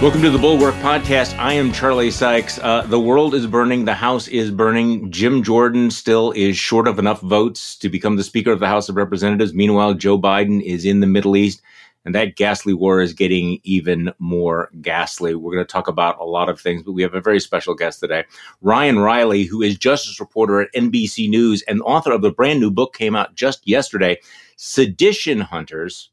[0.00, 1.36] Welcome to the Bulwark Podcast.
[1.38, 2.60] I am Charlie Sykes.
[2.60, 3.84] Uh, the world is burning.
[3.84, 5.10] The House is burning.
[5.10, 8.88] Jim Jordan still is short of enough votes to become the Speaker of the House
[8.88, 9.54] of Representatives.
[9.54, 11.62] Meanwhile, Joe Biden is in the Middle East,
[12.04, 15.34] and that ghastly war is getting even more ghastly.
[15.34, 17.74] We're going to talk about a lot of things, but we have a very special
[17.74, 18.22] guest today.
[18.62, 22.70] Ryan Reilly, who is justice reporter at NBC News and author of the brand new
[22.70, 24.18] book came out just yesterday,
[24.54, 26.10] Sedition Hunters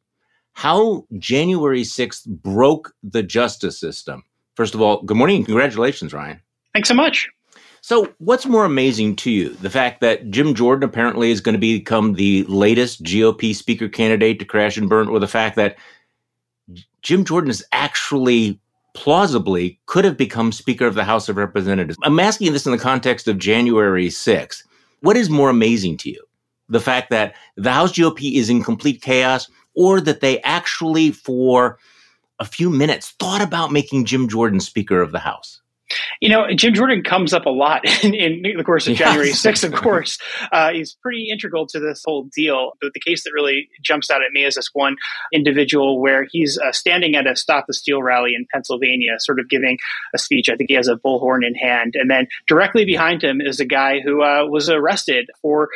[0.55, 4.23] how January 6th broke the justice system.
[4.55, 6.41] First of all, good morning and congratulations, Ryan.
[6.73, 7.29] Thanks so much.
[7.81, 9.49] So, what's more amazing to you?
[9.49, 14.39] The fact that Jim Jordan apparently is going to become the latest GOP speaker candidate
[14.39, 15.77] to crash and burn, or the fact that
[17.03, 18.59] Jim Jordan is actually
[18.93, 21.97] plausibly could have become Speaker of the House of Representatives?
[22.03, 24.63] I'm asking this in the context of January 6th.
[25.01, 26.23] What is more amazing to you?
[26.69, 31.77] The fact that the House GOP is in complete chaos or that they actually, for
[32.39, 35.61] a few minutes, thought about making Jim Jordan Speaker of the House.
[36.19, 38.99] You know, Jim Jordan comes up a lot in, in the course of yes.
[38.99, 40.17] January 6th, of course.
[40.51, 42.71] Uh, he's pretty integral to this whole deal.
[42.81, 44.95] But the case that really jumps out at me is this one
[45.33, 49.49] individual where he's uh, standing at a Stop the Steal rally in Pennsylvania, sort of
[49.49, 49.77] giving
[50.13, 50.49] a speech.
[50.49, 51.93] I think he has a bullhorn in hand.
[51.95, 55.69] And then directly behind him is a guy who uh, was arrested for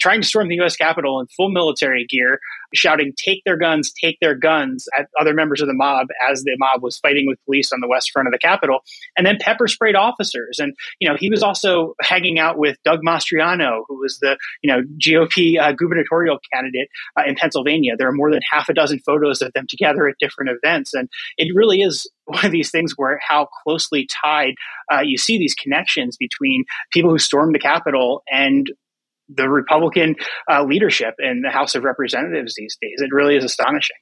[0.00, 0.76] trying to storm the U.S.
[0.76, 2.40] Capitol in full military gear,
[2.74, 6.56] shouting, Take their guns, take their guns at other members of the mob as the
[6.58, 8.80] mob was fighting with police on the west front of the Capitol.
[9.16, 10.58] And then pepper sprayed officers.
[10.58, 14.72] And, you know, he was also hanging out with Doug Mastriano, who was the, you
[14.72, 16.88] know, GOP uh, gubernatorial candidate
[17.18, 17.94] uh, in Pennsylvania.
[17.96, 20.94] There are more than half a dozen photos of them together at different events.
[20.94, 24.54] And it really is one of these things where how closely tied
[24.92, 28.70] uh, you see these connections between people who stormed the Capitol and
[29.28, 30.16] the Republican
[30.50, 32.96] uh, leadership in the House of Representatives these days.
[32.98, 33.96] It really is astonishing.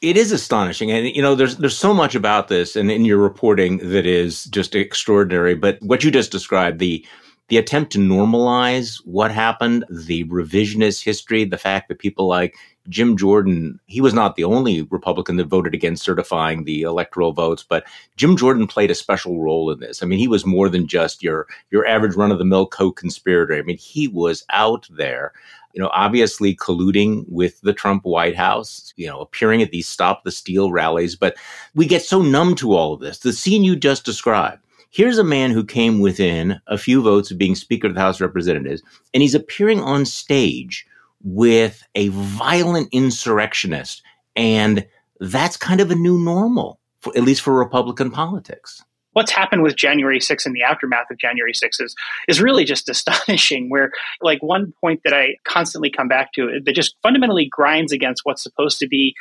[0.00, 3.18] It is astonishing, and you know, there's there's so much about this, and in your
[3.18, 5.56] reporting that is just extraordinary.
[5.56, 7.04] But what you just described, the
[7.48, 12.54] the attempt to normalize what happened, the revisionist history, the fact that people like
[12.88, 17.64] Jim Jordan, he was not the only Republican that voted against certifying the electoral votes,
[17.68, 17.84] but
[18.16, 20.02] Jim Jordan played a special role in this.
[20.02, 23.54] I mean, he was more than just your your average run of the mill co-conspirator.
[23.54, 25.32] I mean, he was out there,
[25.72, 30.24] you know, obviously colluding with the Trump White House, you know, appearing at these stop
[30.24, 31.36] the steal rallies, but
[31.74, 33.18] we get so numb to all of this.
[33.18, 37.36] The scene you just described Here's a man who came within a few votes of
[37.36, 40.86] being Speaker of the House of Representatives, and he's appearing on stage
[41.22, 44.02] with a violent insurrectionist.
[44.34, 44.86] And
[45.20, 48.82] that's kind of a new normal, for, at least for Republican politics
[49.18, 51.96] what's happened with January 6th and the aftermath of January 6th is,
[52.28, 53.68] is really just astonishing.
[53.68, 53.90] Where,
[54.22, 58.44] like, one point that I constantly come back to that just fundamentally grinds against what's
[58.44, 59.16] supposed to be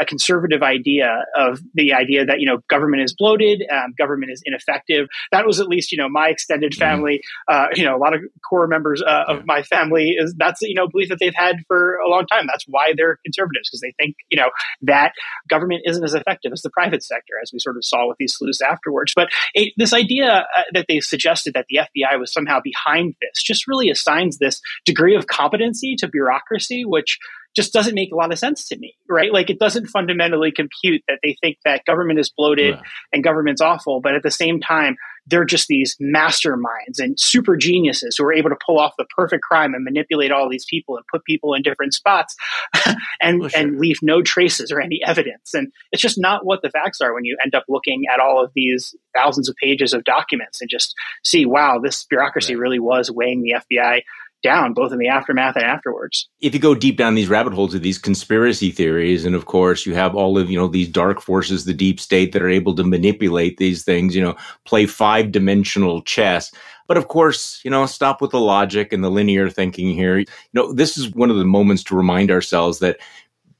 [0.00, 4.42] a conservative idea of the idea that you know government is bloated, um, government is
[4.44, 5.06] ineffective.
[5.30, 6.80] That was at least you know my extended mm-hmm.
[6.80, 7.20] family.
[7.48, 10.74] Uh, you know, a lot of core members uh, of my family is that's you
[10.74, 12.46] know belief that they've had for a long time.
[12.46, 14.50] That's why they're conservatives because they think you know
[14.82, 15.12] that
[15.48, 18.34] government isn't as effective as the private sector, as we sort of saw with these
[18.34, 19.12] sleuths afterwards.
[19.14, 23.42] But it, this idea uh, that they suggested that the FBI was somehow behind this
[23.42, 27.18] just really assigns this degree of competency to bureaucracy, which
[27.54, 29.32] just doesn't make a lot of sense to me, right?
[29.32, 32.82] Like it doesn't fundamentally compute that they think that government is bloated yeah.
[33.12, 34.96] and government's awful, but at the same time,
[35.26, 39.42] they're just these masterminds and super geniuses who are able to pull off the perfect
[39.42, 42.34] crime and manipulate all these people and put people in different spots
[43.20, 43.60] and, well, sure.
[43.60, 45.54] and leave no traces or any evidence.
[45.54, 48.42] And it's just not what the facts are when you end up looking at all
[48.42, 52.60] of these thousands of pages of documents and just see, wow, this bureaucracy right.
[52.60, 54.02] really was weighing the FBI
[54.42, 56.28] down both in the aftermath and afterwards.
[56.40, 59.86] If you go deep down these rabbit holes of these conspiracy theories, and of course
[59.86, 62.74] you have all of you know these dark forces, the deep state that are able
[62.76, 66.52] to manipulate these things, you know, play five dimensional chess.
[66.88, 70.18] But of course, you know, stop with the logic and the linear thinking here.
[70.18, 72.98] You know, this is one of the moments to remind ourselves that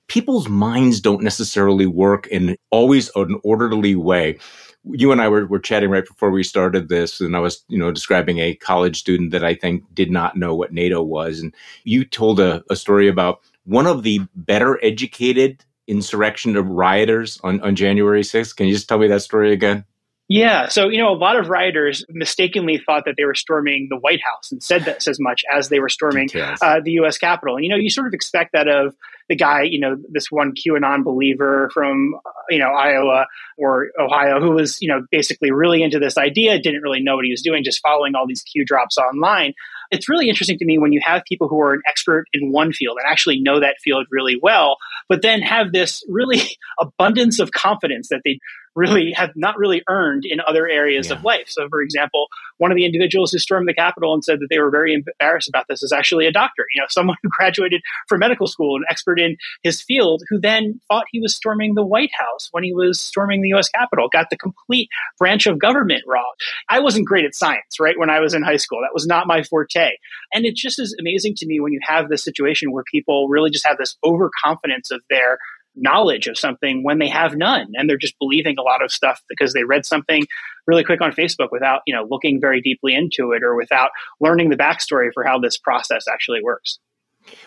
[0.09, 4.39] people's minds don't necessarily work in always an orderly way
[4.85, 7.79] you and I were, were chatting right before we started this, and I was, you
[7.79, 11.41] know, describing a college student that I think did not know what NATO was.
[11.41, 17.41] And you told a, a story about one of the better educated insurrection of rioters
[17.43, 18.57] on, on January 6th.
[18.57, 19.85] Can you just tell me that story again?
[20.33, 20.69] Yeah.
[20.69, 24.23] So, you know, a lot of rioters mistakenly thought that they were storming the White
[24.25, 26.31] House and said that as much as they were storming
[26.63, 27.19] uh, the U.S.
[27.19, 27.57] Capitol.
[27.57, 28.95] And, you know, you sort of expect that of
[29.29, 32.15] the guy, you know, this one QAnon believer from,
[32.49, 33.27] you know, Iowa
[33.59, 37.27] or Ohio who was, you know, basically really into this idea, didn't really know what
[37.27, 39.53] he was doing, just following all these Q drops online.
[39.91, 42.73] It's really interesting to me when you have people who are an expert in one
[42.73, 44.79] field and actually know that field really well,
[45.11, 46.41] but then have this really
[46.81, 48.39] abundance of confidence that they
[48.75, 51.17] really have not really earned in other areas yeah.
[51.17, 51.49] of life.
[51.49, 52.29] So, for example,
[52.59, 55.49] one of the individuals who stormed the Capitol and said that they were very embarrassed
[55.49, 56.65] about this is actually a doctor.
[56.75, 60.81] You know, someone who graduated from medical school, an expert in his field, who then
[60.89, 63.69] thought he was storming the White House when he was storming the U.S.
[63.69, 66.33] Capitol, got the complete branch of government wrong.
[66.69, 67.99] I wasn't great at science, right?
[67.99, 69.91] When I was in high school, that was not my forte.
[70.33, 73.51] And it just is amazing to me when you have this situation where people really
[73.51, 75.39] just have this overconfidence of their
[75.75, 79.21] knowledge of something when they have none and they're just believing a lot of stuff
[79.29, 80.27] because they read something
[80.67, 83.91] really quick on facebook without you know looking very deeply into it or without
[84.21, 86.79] learning the backstory for how this process actually works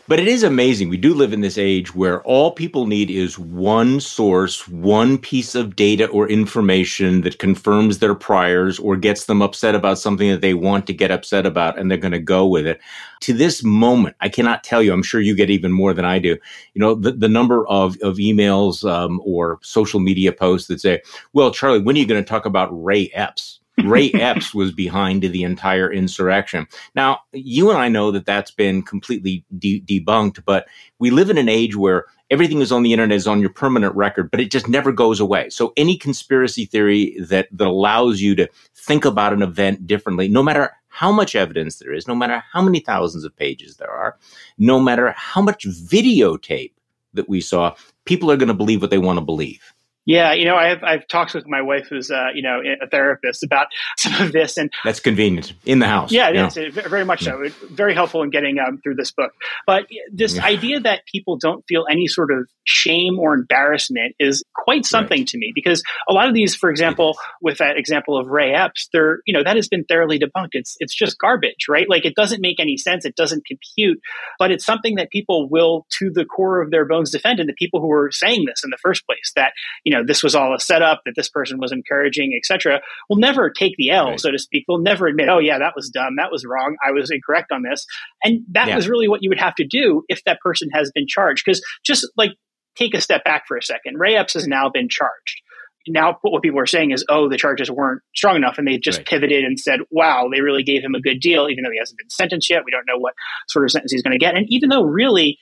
[0.07, 0.89] but it is amazing.
[0.89, 5.55] We do live in this age where all people need is one source, one piece
[5.55, 10.41] of data or information that confirms their priors or gets them upset about something that
[10.41, 12.79] they want to get upset about, and they're going to go with it.
[13.21, 16.19] To this moment, I cannot tell you, I'm sure you get even more than I
[16.19, 16.37] do.
[16.73, 21.01] You know, the, the number of, of emails um, or social media posts that say,
[21.33, 23.54] well, Charlie, when are you going to talk about Ray Epps?
[23.83, 26.67] Ray Epps was behind the entire insurrection.
[26.95, 30.67] Now, you and I know that that's been completely de- debunked, but
[30.99, 33.93] we live in an age where everything is on the internet is on your permanent
[33.95, 35.49] record, but it just never goes away.
[35.49, 40.41] So any conspiracy theory that, that allows you to think about an event differently, no
[40.41, 44.17] matter how much evidence there is, no matter how many thousands of pages there are,
[44.57, 46.71] no matter how much videotape
[47.13, 47.75] that we saw,
[48.05, 49.74] people are going to believe what they want to believe.
[50.05, 53.43] Yeah, you know, I've I've talked with my wife, who's uh, you know a therapist,
[53.43, 53.67] about
[53.97, 56.11] some of this, and that's convenient in the house.
[56.11, 57.41] Yeah, it is very much so.
[57.41, 57.49] Yeah.
[57.71, 59.31] Very helpful in getting um, through this book.
[59.65, 60.45] But this yeah.
[60.45, 65.27] idea that people don't feel any sort of shame or embarrassment is quite something right.
[65.27, 68.89] to me because a lot of these, for example, with that example of Ray Epps,
[68.93, 70.49] they're you know that has been thoroughly debunked.
[70.51, 71.89] It's it's just garbage, right?
[71.89, 73.05] Like it doesn't make any sense.
[73.05, 73.99] It doesn't compute.
[74.37, 77.39] But it's something that people will, to the core of their bones, defend.
[77.39, 79.53] And the people who are saying this in the first place, that
[79.83, 83.17] you know know this was all a setup that this person was encouraging etc will
[83.17, 84.19] never take the l right.
[84.19, 86.91] so to speak they'll never admit oh yeah that was dumb that was wrong i
[86.91, 87.85] was incorrect on this
[88.23, 88.75] and that yeah.
[88.75, 91.63] was really what you would have to do if that person has been charged because
[91.85, 92.31] just like
[92.75, 95.41] take a step back for a second ray epps has now been charged
[95.87, 98.99] now what people are saying is, oh, the charges weren't strong enough, and they just
[98.99, 99.07] right.
[99.07, 101.97] pivoted and said, wow, they really gave him a good deal, even though he hasn't
[101.97, 102.63] been sentenced yet.
[102.65, 103.13] We don't know what
[103.47, 105.37] sort of sentence he's going to get, and even though really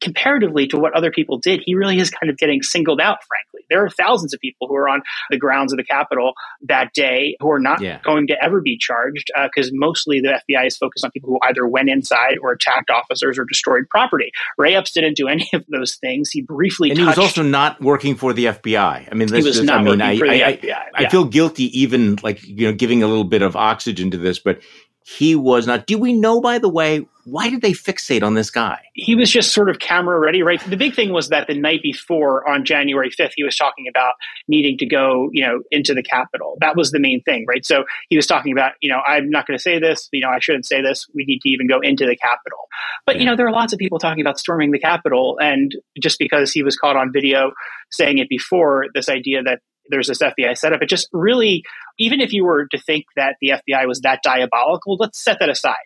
[0.00, 3.53] comparatively to what other people did, he really is kind of getting singled out, frankly.
[3.70, 6.32] There are thousands of people who are on the grounds of the Capitol
[6.62, 8.00] that day who are not yeah.
[8.04, 11.38] going to ever be charged because uh, mostly the FBI is focused on people who
[11.42, 14.30] either went inside or attacked officers or destroyed property.
[14.58, 16.30] Ray Epps didn't do any of those things.
[16.30, 19.08] He briefly and touched, he was also not working for the FBI.
[19.10, 21.64] I mean, this, he was this, not I mean, I, I, I, I feel guilty
[21.78, 24.60] even like you know giving a little bit of oxygen to this, but
[25.06, 25.86] he was not.
[25.86, 28.80] Do we know, by the way, why did they fixate on this guy?
[28.94, 30.58] He was just sort of camera ready, right?
[30.68, 34.14] The big thing was that the night before, on January 5th, he was talking about
[34.48, 36.56] needing to go, you know, into the Capitol.
[36.60, 37.64] That was the main thing, right?
[37.66, 40.30] So he was talking about, you know, I'm not going to say this, you know,
[40.30, 41.06] I shouldn't say this.
[41.14, 42.60] We need to even go into the Capitol.
[43.04, 43.20] But, yeah.
[43.20, 45.36] you know, there are lots of people talking about storming the Capitol.
[45.38, 45.70] And
[46.00, 47.52] just because he was caught on video
[47.90, 50.82] saying it before, this idea that there's this FBI setup.
[50.82, 51.64] It just really,
[51.98, 55.48] even if you were to think that the FBI was that diabolical, let's set that
[55.48, 55.76] aside.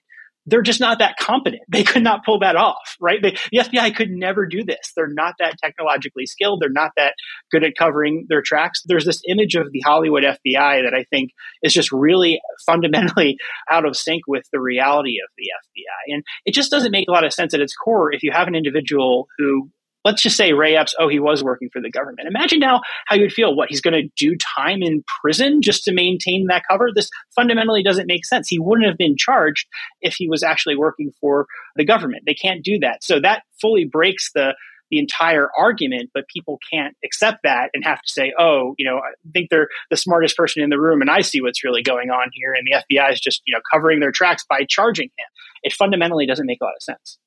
[0.46, 1.62] They're just not that competent.
[1.70, 3.20] They could not pull that off, right?
[3.22, 4.92] They, the FBI could never do this.
[4.96, 6.60] They're not that technologically skilled.
[6.60, 7.14] They're not that
[7.52, 8.82] good at covering their tracks.
[8.86, 13.36] There's this image of the Hollywood FBI that I think is just really fundamentally
[13.70, 16.14] out of sync with the reality of the FBI.
[16.14, 18.48] And it just doesn't make a lot of sense at its core if you have
[18.48, 19.70] an individual who
[20.04, 22.28] let's just say Ray Epps, oh, he was working for the government.
[22.28, 23.54] Imagine now how you'd feel.
[23.54, 26.90] What, he's going to do time in prison just to maintain that cover?
[26.94, 28.48] This fundamentally doesn't make sense.
[28.48, 29.66] He wouldn't have been charged
[30.00, 32.24] if he was actually working for the government.
[32.26, 33.02] They can't do that.
[33.02, 34.54] So that fully breaks the
[34.90, 38.96] the entire argument, but people can't accept that and have to say, oh, you know,
[38.96, 42.10] I think they're the smartest person in the room and I see what's really going
[42.10, 42.54] on here.
[42.54, 45.26] And the FBI is just, you know, covering their tracks by charging him.
[45.62, 47.18] It fundamentally doesn't make a lot of sense.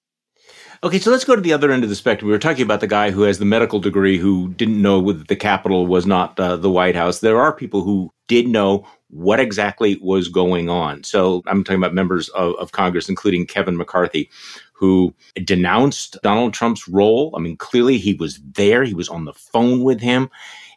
[0.83, 2.25] Okay, so let's go to the other end of the spectrum.
[2.25, 5.27] We were talking about the guy who has the medical degree who didn't know that
[5.27, 7.19] the Capitol was not uh, the White House.
[7.19, 11.03] There are people who did know what exactly was going on.
[11.03, 14.27] So I'm talking about members of, of Congress, including Kevin McCarthy,
[14.73, 17.31] who denounced Donald Trump's role.
[17.37, 20.31] I mean, clearly he was there, he was on the phone with him.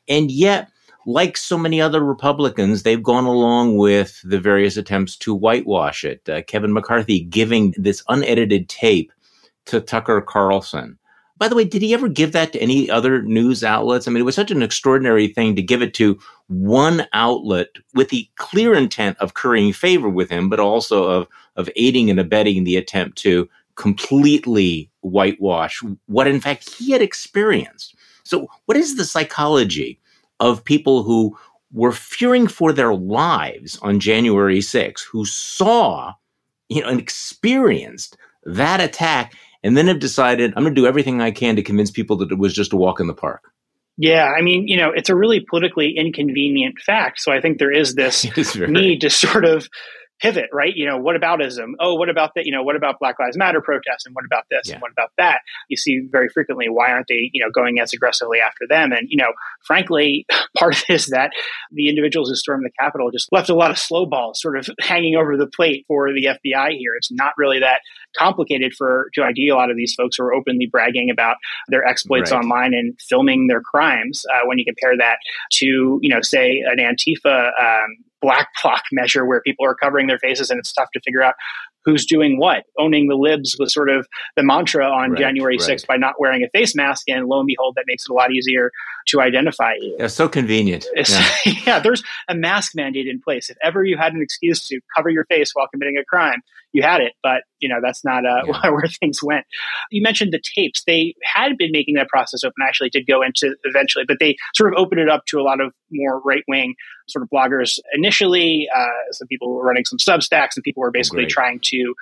[0.06, 0.70] And yet,
[1.06, 6.28] like so many other Republicans, they've gone along with the various attempts to whitewash it.
[6.28, 9.10] Uh, Kevin McCarthy giving this unedited tape
[9.66, 10.98] to Tucker Carlson.
[11.36, 14.06] By the way, did he ever give that to any other news outlets?
[14.06, 18.10] I mean, it was such an extraordinary thing to give it to one outlet with
[18.10, 22.62] the clear intent of currying favor with him, but also of, of aiding and abetting
[22.62, 27.96] the attempt to completely whitewash what, in fact, he had experienced.
[28.22, 30.00] So, what is the psychology
[30.40, 31.36] of people who
[31.72, 36.12] were fearing for their lives on January 6th, who saw,
[36.68, 41.20] you know, and experienced that attack, and then have decided, I'm going to do everything
[41.20, 43.50] I can to convince people that it was just a walk in the park.
[43.96, 47.20] Yeah, I mean, you know, it's a really politically inconvenient fact.
[47.20, 48.24] So I think there is this
[48.56, 49.68] need to sort of
[50.20, 50.74] pivot, right?
[50.74, 51.72] You know, what aboutism?
[51.80, 52.46] Oh, what about that?
[52.46, 54.06] You know, what about Black Lives Matter protests?
[54.06, 54.68] And what about this?
[54.68, 54.74] Yeah.
[54.74, 55.40] And what about that?
[55.68, 58.92] You see very frequently, why aren't they, you know, going as aggressively after them?
[58.92, 59.32] And, you know,
[59.64, 61.32] frankly, part of it is that
[61.72, 64.68] the individuals who stormed the Capitol just left a lot of slow balls sort of
[64.80, 66.94] hanging over the plate for the FBI here.
[66.96, 67.80] It's not really that
[68.16, 71.36] complicated for to ID a lot of these folks who are openly bragging about
[71.68, 72.38] their exploits right.
[72.38, 74.24] online and filming their crimes.
[74.32, 75.18] Uh, when you compare that
[75.52, 80.18] to, you know, say an Antifa um, black bloc measure where people are covering their
[80.18, 81.34] faces and it's tough to figure out
[81.84, 82.64] who's doing what.
[82.78, 85.86] Owning the libs was sort of the mantra on right, January 6th right.
[85.86, 87.08] by not wearing a face mask.
[87.08, 88.70] And lo and behold, that makes it a lot easier
[89.08, 89.96] to identify you.
[89.98, 90.86] Yeah, so convenient.
[90.94, 91.28] Yeah.
[91.66, 91.78] yeah.
[91.80, 93.50] there's a mask mandate in place.
[93.50, 96.40] If ever you had an excuse to cover your face while committing a crime,
[96.74, 97.12] you had it.
[97.22, 98.70] But, you know, that's not uh, yeah.
[98.70, 99.46] where things went.
[99.90, 100.82] You mentioned the tapes.
[100.86, 102.54] They had been making that process open.
[102.62, 105.42] I actually did go into eventually, but they sort of opened it up to a
[105.42, 106.74] lot of more right wing
[107.08, 108.68] sort of bloggers initially.
[108.76, 111.94] Uh, some people were running some Substacks, and people were basically trying to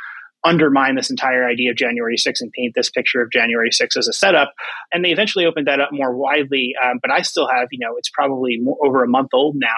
[0.44, 4.08] undermine this entire idea of January 6th and paint this picture of January 6th as
[4.08, 4.52] a setup.
[4.92, 6.74] And they eventually opened that up more widely.
[6.82, 9.68] Um, but I still have, you know, it's probably more, over a month old now,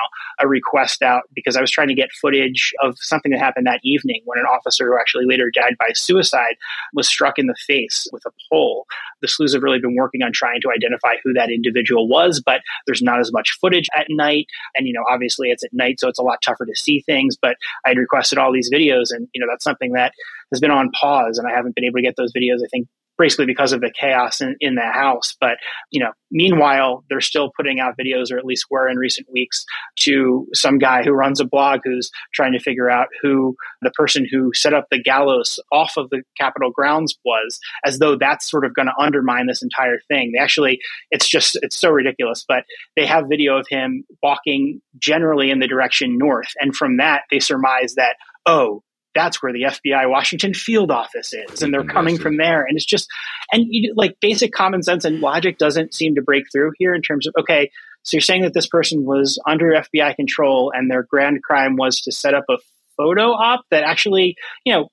[0.40, 3.80] a request out because I was trying to get footage of something that happened that
[3.84, 6.56] evening when an officer who actually later died by suicide
[6.94, 8.86] was struck in the face with a pole.
[9.20, 12.60] The sleuths have really been working on trying to identify who that individual was, but
[12.86, 14.46] there's not as much footage at night.
[14.76, 17.36] And, you know, obviously it's at night, so it's a lot tougher to see things.
[17.40, 20.12] But I had requested all these videos, and, you know, that's something that
[20.52, 22.88] has been on pause and I haven't been able to get those videos, I think,
[23.16, 25.36] basically because of the chaos in, in the house.
[25.40, 25.58] But,
[25.92, 29.64] you know, meanwhile, they're still putting out videos, or at least were in recent weeks,
[30.00, 34.26] to some guy who runs a blog who's trying to figure out who the person
[34.28, 38.64] who set up the gallows off of the Capitol grounds was, as though that's sort
[38.64, 40.32] of going to undermine this entire thing.
[40.32, 40.80] They actually,
[41.12, 42.64] it's just, it's so ridiculous, but
[42.96, 46.50] they have video of him walking generally in the direction north.
[46.58, 48.82] And from that, they surmise that, oh,
[49.14, 52.64] that's where the FBI Washington field office is, and they're coming from there.
[52.64, 53.08] And it's just,
[53.52, 57.02] and you, like basic common sense and logic doesn't seem to break through here in
[57.02, 57.70] terms of okay,
[58.02, 62.00] so you're saying that this person was under FBI control and their grand crime was
[62.02, 62.58] to set up a
[62.96, 64.88] photo op that actually, you know,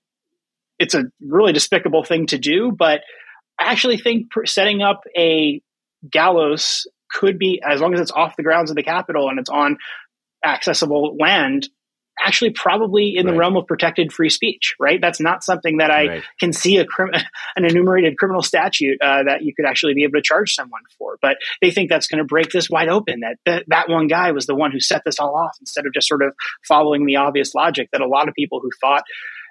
[0.80, 3.02] it's a really despicable thing to do, but
[3.60, 5.62] I actually think setting up a
[6.10, 9.50] gallows could be as long as it's off the grounds of the Capitol and it's
[9.50, 9.78] on
[10.44, 11.70] accessible land
[12.24, 13.32] actually probably in right.
[13.32, 15.00] the realm of protected free speech, right?
[15.02, 16.24] That's not something that I right.
[16.40, 17.12] can see a crim-
[17.56, 21.18] an enumerated criminal statute uh, that you could actually be able to charge someone for.
[21.22, 23.22] But they think that's going to break this wide open.
[23.22, 25.94] That, that that one guy was the one who set this all off, instead of
[25.94, 26.34] just sort of
[26.68, 29.04] following the obvious logic that a lot of people who thought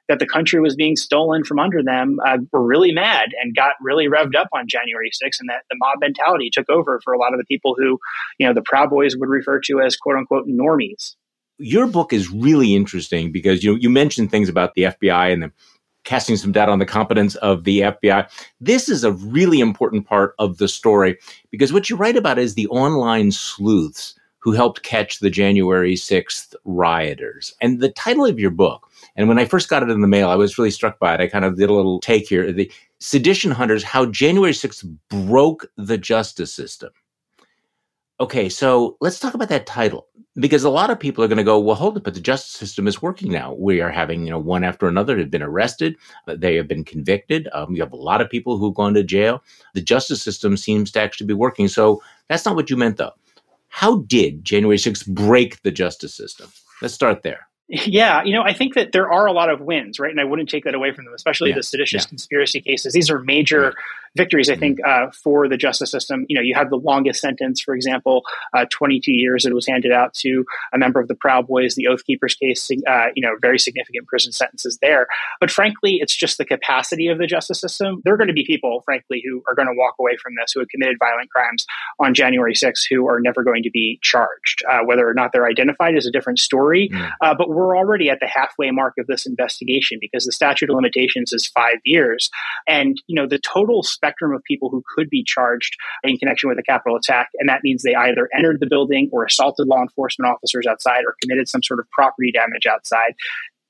[0.09, 3.75] that the country was being stolen from under them uh, were really mad and got
[3.81, 7.19] really revved up on January 6th, and that the mob mentality took over for a
[7.19, 7.99] lot of the people who,
[8.37, 11.15] you know, the Proud Boys would refer to as quote unquote normies
[11.61, 15.53] your book is really interesting because you you mentioned things about the FBI and the
[16.05, 18.29] casting some doubt on the competence of the FBI.
[18.61, 21.19] This is a really important part of the story
[21.51, 26.55] because what you write about is the online sleuths who helped catch the January 6th
[26.65, 27.55] rioters.
[27.61, 30.31] And the title of your book, and when I first got it in the mail,
[30.31, 31.21] I was really struck by it.
[31.21, 32.51] I kind of did a little take here.
[32.51, 36.91] The Sedition Hunters, How January 6th Broke the Justice System.
[38.21, 41.43] Okay, so let's talk about that title because a lot of people are going to
[41.45, 43.55] go, well, hold it, but the justice system is working now.
[43.55, 45.97] We are having, you know, one after another have been arrested.
[46.29, 47.49] Uh, they have been convicted.
[47.55, 49.43] Um, you have a lot of people who've gone to jail.
[49.73, 51.67] The justice system seems to actually be working.
[51.67, 53.13] So that's not what you meant, though.
[53.69, 56.53] How did January 6th break the justice system?
[56.83, 57.50] Let's start there.
[57.71, 60.11] Yeah, you know, I think that there are a lot of wins, right?
[60.11, 61.57] And I wouldn't take that away from them, especially yeah.
[61.57, 62.09] the seditious yeah.
[62.09, 62.93] conspiracy cases.
[62.93, 63.75] These are major right
[64.17, 65.09] victories, I think, mm-hmm.
[65.09, 66.27] uh, for the justice system.
[66.29, 68.23] You know, you have the longest sentence, for example,
[68.55, 71.87] uh, 22 years that was handed out to a member of the Proud Boys, the
[71.87, 75.07] Oath Keepers case, uh, you know, very significant prison sentences there.
[75.41, 78.01] But frankly, it's just the capacity of the justice system.
[78.05, 80.53] There are going to be people, frankly, who are going to walk away from this
[80.53, 81.67] who have committed violent crimes
[81.99, 84.63] on January 6th who are never going to be charged.
[84.69, 86.91] Uh, whether or not they're identified is a different story.
[86.93, 87.39] Mm.
[87.39, 91.33] but we're already at the halfway mark of this investigation because the statute of limitations
[91.33, 92.31] is five years.
[92.67, 96.59] And, you know, the total spectrum of people who could be charged in connection with
[96.59, 97.29] a Capitol attack.
[97.39, 101.15] And that means they either entered the building or assaulted law enforcement officers outside or
[101.23, 103.15] committed some sort of property damage outside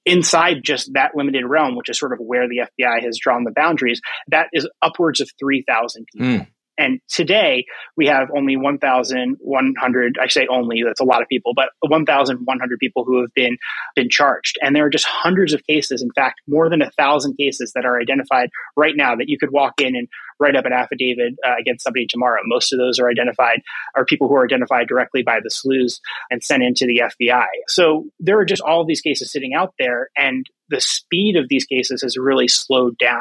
[0.07, 3.53] inside just that limited realm, which is sort of where the FBI has drawn the
[3.55, 6.27] boundaries, that is upwards of 3,000 people.
[6.27, 6.47] Mm.
[6.81, 11.69] And today we have only 1,100, I say only, that's a lot of people, but
[11.81, 13.59] 1,100 people who have been,
[13.95, 14.57] been charged.
[14.63, 17.85] And there are just hundreds of cases, in fact, more than a thousand cases that
[17.85, 20.09] are identified right now that you could walk in and
[20.39, 22.41] write up an affidavit uh, against somebody tomorrow.
[22.47, 23.61] Most of those are identified,
[23.95, 27.45] are people who are identified directly by the sleuths and sent into the FBI.
[27.69, 31.51] So there are just all of these cases sitting out there, and the speed of
[31.51, 33.21] these cases has really slowed down.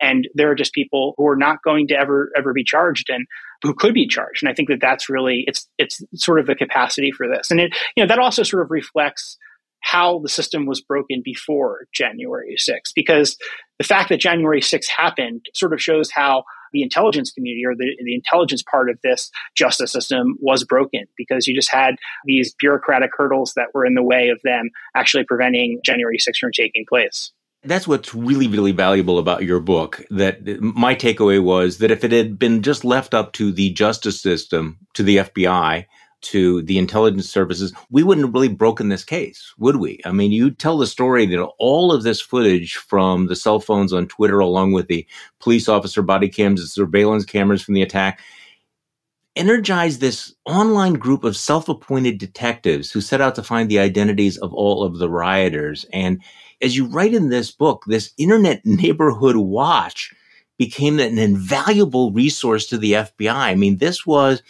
[0.00, 3.26] And there are just people who are not going to ever ever be charged and
[3.62, 4.42] who could be charged.
[4.42, 7.50] And I think that that's really it's it's sort of the capacity for this.
[7.50, 9.36] And it you know that also sort of reflects
[9.82, 13.36] how the system was broken before January 6th because
[13.78, 17.96] the fact that January 6th happened sort of shows how the intelligence community or the,
[18.04, 23.10] the intelligence part of this justice system was broken because you just had these bureaucratic
[23.16, 27.32] hurdles that were in the way of them actually preventing January 6th from taking place.
[27.62, 30.02] That's what's really, really valuable about your book.
[30.10, 34.20] That my takeaway was that if it had been just left up to the justice
[34.20, 35.84] system, to the FBI,
[36.22, 40.00] to the intelligence services, we wouldn't have really broken this case, would we?
[40.04, 43.92] I mean, you tell the story that all of this footage from the cell phones
[43.92, 45.06] on Twitter, along with the
[45.38, 48.20] police officer body cams, the surveillance cameras from the attack,
[49.36, 54.36] energized this online group of self appointed detectives who set out to find the identities
[54.38, 55.86] of all of the rioters.
[55.92, 56.22] And
[56.62, 60.14] as you write in this book, this internet neighborhood watch
[60.58, 63.34] became an invaluable resource to the FBI.
[63.34, 64.42] I mean, this was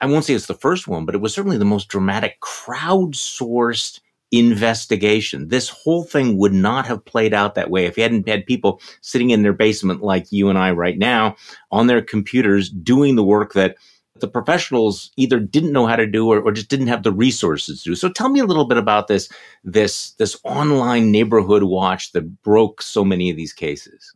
[0.00, 4.00] I won't say it's the first one, but it was certainly the most dramatic crowdsourced
[4.32, 5.48] investigation.
[5.48, 8.82] This whole thing would not have played out that way if you hadn't had people
[9.00, 11.36] sitting in their basement like you and I right now
[11.70, 13.76] on their computers doing the work that
[14.20, 17.82] the professionals either didn't know how to do or, or just didn't have the resources
[17.82, 17.96] to do.
[17.96, 19.28] So tell me a little bit about this
[19.64, 24.14] this this online neighborhood watch that broke so many of these cases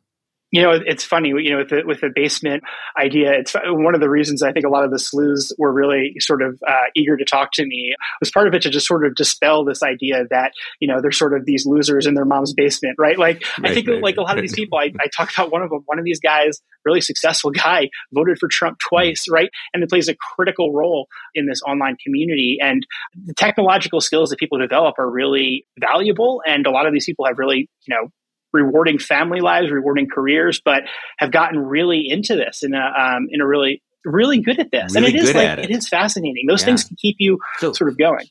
[0.51, 2.63] you know, it's funny, you know, with the, with the basement
[2.99, 6.15] idea, it's one of the reasons I think a lot of the sleuths were really
[6.21, 9.05] sort of uh, eager to talk to me was part of it to just sort
[9.05, 12.55] of dispel this idea that, you know, they're sort of these losers in their mom's
[12.55, 13.19] basement, right?
[13.19, 15.53] Like, right, I think right, like a lot of these people, I, I talk about
[15.53, 19.51] one of them, one of these guys, really successful guy, voted for Trump twice, right?
[19.75, 22.57] And it plays a critical role in this online community.
[22.59, 22.87] And
[23.27, 26.41] the technological skills that people develop are really valuable.
[26.47, 28.09] And a lot of these people have really, you know,
[28.53, 30.83] rewarding family lives, rewarding careers, but
[31.19, 34.95] have gotten really into this in a um, in a really really good at this.
[34.95, 35.71] Really and it is like it.
[35.71, 36.47] it is fascinating.
[36.49, 36.67] Those yeah.
[36.67, 38.27] things can keep you so, sort of going.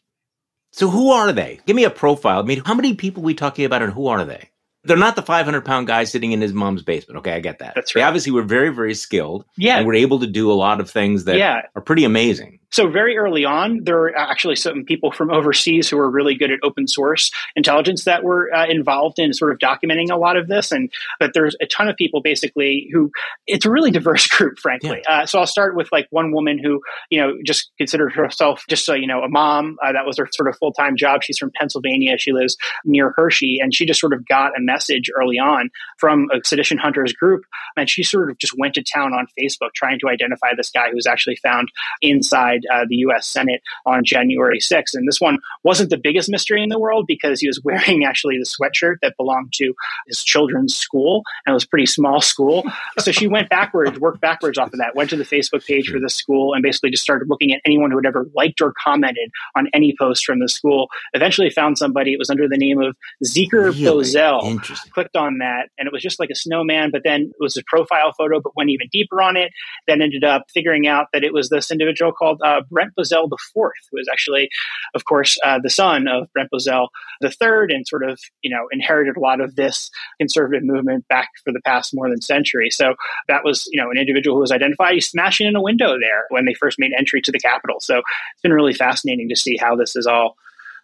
[0.71, 1.59] So who are they?
[1.65, 2.39] Give me a profile.
[2.39, 4.49] I mean, how many people are we talking about and who are they?
[4.87, 7.19] they're not the 500 pound guy sitting in his mom's basement.
[7.19, 7.75] Okay, I get that.
[7.75, 8.01] That's right.
[8.01, 9.45] They obviously were very, very skilled.
[9.57, 9.77] Yeah.
[9.77, 11.61] And were able to do a lot of things that yeah.
[11.75, 12.56] are pretty amazing.
[12.71, 16.51] So very early on, there were actually some people from overseas who were really good
[16.51, 20.47] at open source intelligence that were uh, involved in sort of documenting a lot of
[20.47, 20.71] this.
[20.71, 23.09] And but there's a ton of people basically who
[23.45, 25.01] it's a really diverse group, frankly.
[25.07, 25.21] Yeah.
[25.21, 28.87] Uh, so I'll start with like one woman who you know just considered herself just
[28.87, 29.77] you know a mom.
[29.83, 31.23] Uh, that was her sort of full time job.
[31.23, 32.17] She's from Pennsylvania.
[32.17, 36.27] She lives near Hershey, and she just sort of got a message early on from
[36.33, 37.43] a sedition hunters group,
[37.77, 40.89] and she sort of just went to town on Facebook trying to identify this guy
[40.89, 41.69] who was actually found
[42.01, 43.27] inside inside uh, the U.S.
[43.27, 44.93] Senate on January 6th.
[44.93, 48.37] And this one wasn't the biggest mystery in the world because he was wearing actually
[48.37, 49.73] the sweatshirt that belonged to
[50.07, 52.63] his children's school, and it was a pretty small school.
[52.99, 55.99] so she went backwards, worked backwards off of that, went to the Facebook page for
[55.99, 59.29] the school, and basically just started looking at anyone who had ever liked or commented
[59.55, 60.87] on any post from the school.
[61.13, 62.13] Eventually found somebody.
[62.13, 63.83] It was under the name of Zeeker really?
[63.83, 64.61] Bozell.
[64.91, 67.63] Clicked on that, and it was just like a snowman, but then it was a
[67.67, 69.51] profile photo, but went even deeper on it.
[69.87, 73.71] Then ended up figuring out that it was this individual called uh, Brent Bozell IV,
[73.91, 74.49] who is actually,
[74.95, 76.87] of course, uh, the son of Brent Bozell
[77.23, 81.51] III, and sort of you know inherited a lot of this conservative movement back for
[81.51, 82.69] the past more than century.
[82.69, 82.95] So
[83.27, 84.93] that was you know an individual who was identified.
[84.93, 87.77] He's smashing in a window there when they first made entry to the Capitol.
[87.79, 90.37] So it's been really fascinating to see how this is all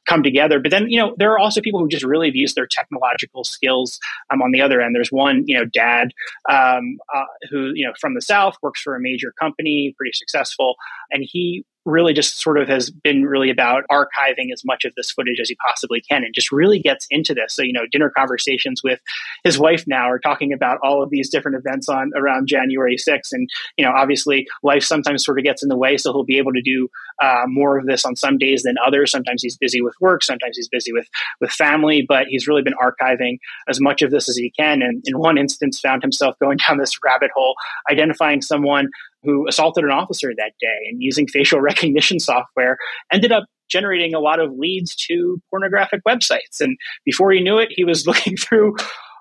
[0.08, 0.60] come together.
[0.60, 4.00] But then, you know, there are also people who just really used their technological skills
[4.30, 4.96] um, on the other end.
[4.96, 6.10] There's one, you know, dad
[6.50, 10.76] um, uh, who, you know, from the South works for a major company, pretty successful.
[11.12, 15.12] And he really just sort of has been really about archiving as much of this
[15.12, 17.56] footage as he possibly can and just really gets into this.
[17.56, 19.00] So, you know, dinner conversations with
[19.43, 23.32] his wife now are talking about all of these different events on around January 6th.
[23.32, 25.98] And, you know, obviously life sometimes sort of gets in the way.
[25.98, 26.88] So he'll be able to do
[27.22, 29.12] uh, more of this on some days than others.
[29.12, 30.24] Sometimes he's busy with work.
[30.24, 31.08] Sometimes he's busy with,
[31.41, 34.82] with family, but he's really been archiving as much of this as he can.
[34.82, 37.56] And in one instance found himself going down this rabbit hole,
[37.89, 38.89] identifying someone
[39.23, 42.77] who assaulted an officer that day and using facial recognition software
[43.12, 46.59] ended up generating a lot of leads to pornographic websites.
[46.59, 48.75] And before he knew it, he was looking through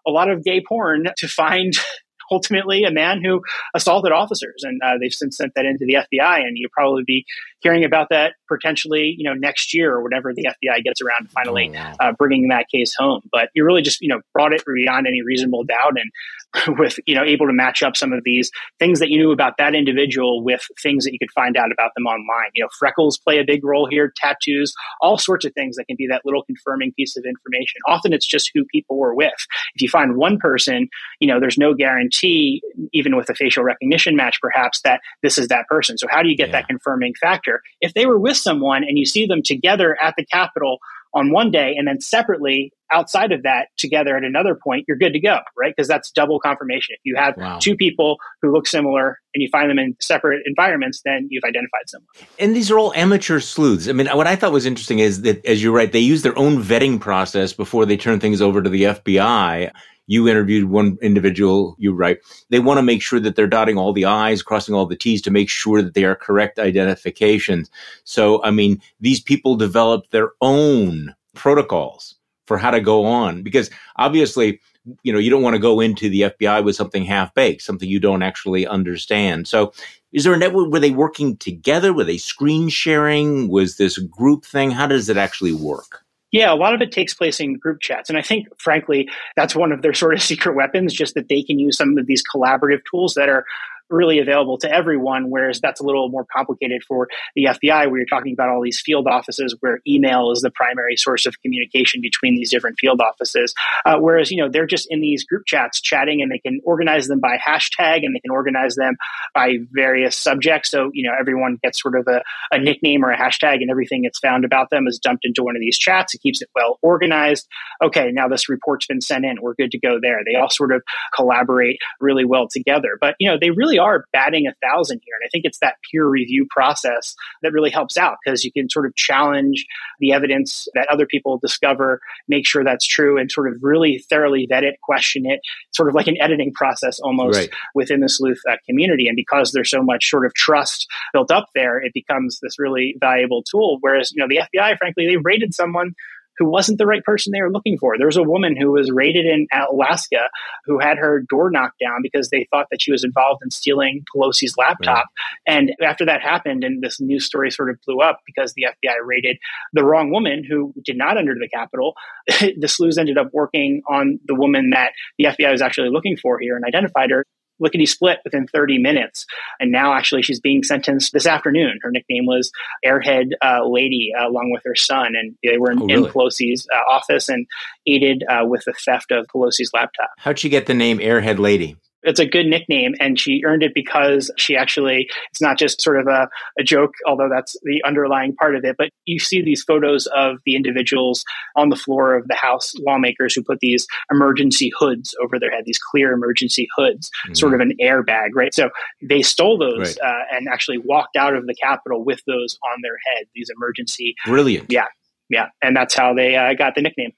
[0.07, 1.73] a lot of gay porn to find
[2.31, 3.41] ultimately a man who
[3.75, 4.63] assaulted officers.
[4.63, 6.41] And uh, they've since sent that into the FBI.
[6.41, 7.25] And you'll probably be
[7.63, 11.29] hearing about that potentially, you know, next year or whenever the FBI gets around to
[11.31, 13.23] finally oh, uh, bringing that case home.
[13.31, 15.95] But you really just, you know, brought it beyond any reasonable doubt.
[15.97, 16.11] And
[16.79, 19.55] with, you know, able to match up some of these things that you knew about
[19.59, 22.51] that individual with things that you could find out about them online.
[22.55, 25.97] You know, freckles play a big role here, tattoos, all sorts of things that can
[25.97, 27.81] be that little confirming piece of information.
[27.89, 29.33] Often it's just who people were with.
[29.75, 30.89] If you find one person,
[31.21, 35.49] you know, there's no guarantee, even with a facial recognition match, perhaps, that this is
[35.49, 35.97] that person.
[35.97, 36.61] So how do you get yeah.
[36.61, 37.52] that confirming factor?
[37.81, 40.79] If they were with someone and you see them together at the Capitol
[41.15, 45.13] on one day and then separately outside of that together at another point, you're good
[45.13, 45.75] to go, right?
[45.75, 46.95] Because that's double confirmation.
[46.95, 47.59] If you have wow.
[47.59, 51.89] two people who look similar and you find them in separate environments, then you've identified
[51.89, 52.09] someone.
[52.39, 53.89] And these are all amateur sleuths.
[53.89, 56.39] I mean, what I thought was interesting is that, as you're right, they use their
[56.39, 59.71] own vetting process before they turn things over to the FBI.
[60.07, 62.19] You interviewed one individual, you write,
[62.51, 65.23] they want to make sure that they're dotting all the I's, crossing all the T's
[65.23, 67.71] to make sure that they are correct identifications.
[68.05, 73.71] So, I mean, these people develop their own protocols for how to go on because
[73.97, 74.61] obviously
[75.03, 77.89] you know you don't want to go into the FBI with something half baked, something
[77.89, 79.47] you don't actually understand.
[79.49, 79.73] So,
[80.13, 80.71] is there a network?
[80.71, 81.93] Were they working together?
[81.93, 83.49] Were they screen sharing?
[83.49, 84.71] Was this group thing?
[84.71, 86.02] How does it actually work?
[86.33, 88.09] Yeah, a lot of it takes place in group chats.
[88.09, 91.43] And I think, frankly, that's one of their sort of secret weapons, just that they
[91.43, 93.45] can use some of these collaborative tools that are
[93.93, 98.07] really available to everyone, whereas that's a little more complicated for the FBI, where you're
[98.07, 102.35] talking about all these field offices where email is the primary source of communication between
[102.35, 103.55] these different field offices.
[103.85, 107.07] Uh, whereas, you know, they're just in these group chats chatting and they can organize
[107.07, 108.97] them by hashtag and they can organize them
[109.35, 110.71] by various subjects.
[110.71, 114.03] So, you know, everyone gets sort of a, a nickname or a hashtag and everything
[114.03, 116.15] that's found about them is dumped into one of these chats.
[116.15, 117.47] It keeps it well organized.
[117.83, 119.37] Okay, now this report's been sent in.
[119.41, 120.21] We're good to go there.
[120.25, 120.83] They all sort of
[121.15, 122.99] collaborate really well together.
[123.01, 125.15] But, you know, they really are batting a thousand here.
[125.21, 128.71] And I think it's that peer review process that really helps out because you can
[128.71, 129.67] sort of challenge
[130.01, 134.47] the evidence that other people discover, make sure that's true, and sort of really thoroughly
[134.49, 135.41] vet it, question it,
[135.73, 137.51] sort of like an editing process almost right.
[137.75, 139.09] within the sleuth uh, community.
[139.09, 142.97] And because there's so much sort of trust built up there, it becomes this really
[143.01, 143.79] valuable tool.
[143.81, 145.95] Whereas, you know, the FBI, frankly, they rated someone
[146.39, 147.97] who wasn't the right person they were looking for.
[147.97, 150.29] There was a woman who was raided in Alaska
[150.65, 154.05] who had her door knocked down because they thought that she was involved in stealing
[154.15, 155.07] Pelosi's laptop.
[155.49, 155.59] Right.
[155.59, 158.95] And after that happened, and this news story sort of blew up because the FBI
[159.05, 159.39] raided
[159.73, 161.95] the wrong woman who did not enter the Capitol,
[162.29, 166.39] the sleuths ended up working on the woman that the FBI was actually looking for
[166.39, 167.27] here and identified her
[167.63, 169.25] lickety split within 30 minutes.
[169.61, 171.79] And now actually she's being sentenced this afternoon.
[171.83, 172.51] Her nickname was
[172.85, 175.15] Airhead uh, Lady, uh, along with her son.
[175.17, 176.05] And they were in, oh, really?
[176.07, 177.47] in Pelosi's uh, office and
[177.87, 180.11] aided uh, with the theft of Pelosi's laptop.
[180.19, 181.77] How'd she get the name Airhead Lady?
[182.03, 186.01] It's a good nickname and she earned it because she actually it's not just sort
[186.01, 189.63] of a, a joke although that's the underlying part of it but you see these
[189.63, 191.25] photos of the individuals
[191.57, 195.65] on the floor of the house lawmakers who put these emergency hoods over their head
[195.65, 197.35] these clear emergency hoods mm-hmm.
[197.35, 198.71] sort of an airbag right so
[199.03, 200.11] they stole those right.
[200.11, 204.15] uh, and actually walked out of the capitol with those on their head these emergency
[204.27, 204.87] brilliant yeah
[205.29, 207.13] yeah and that's how they uh, got the nickname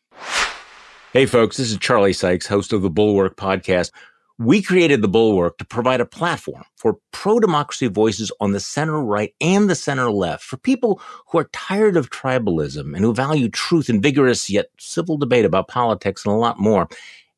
[1.12, 3.92] Hey, folks, this is Charlie Sykes, host of the Bulwark Podcast.
[4.36, 9.00] We created the Bulwark to provide a platform for pro democracy voices on the center
[9.00, 13.48] right and the center left for people who are tired of tribalism and who value
[13.48, 16.88] truth and vigorous yet civil debate about politics and a lot more.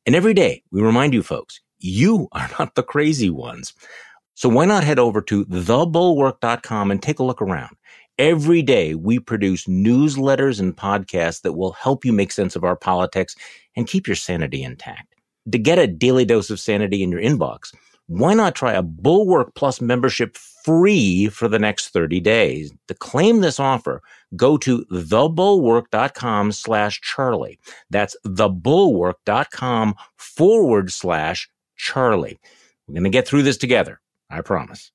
[0.07, 3.73] And every day we remind you folks, you are not the crazy ones.
[4.33, 7.75] So why not head over to thebulwark.com and take a look around?
[8.17, 12.75] Every day we produce newsletters and podcasts that will help you make sense of our
[12.75, 13.35] politics
[13.75, 15.06] and keep your sanity intact
[15.51, 17.73] to get a daily dose of sanity in your inbox,
[18.07, 22.73] why not try a Bulwark Plus membership free for the next 30 days?
[22.87, 24.01] To claim this offer,
[24.35, 27.59] go to thebulwark.com slash Charlie.
[27.89, 32.39] That's thebulwark.com forward slash Charlie.
[32.87, 33.99] We're going to get through this together.
[34.29, 34.91] I promise.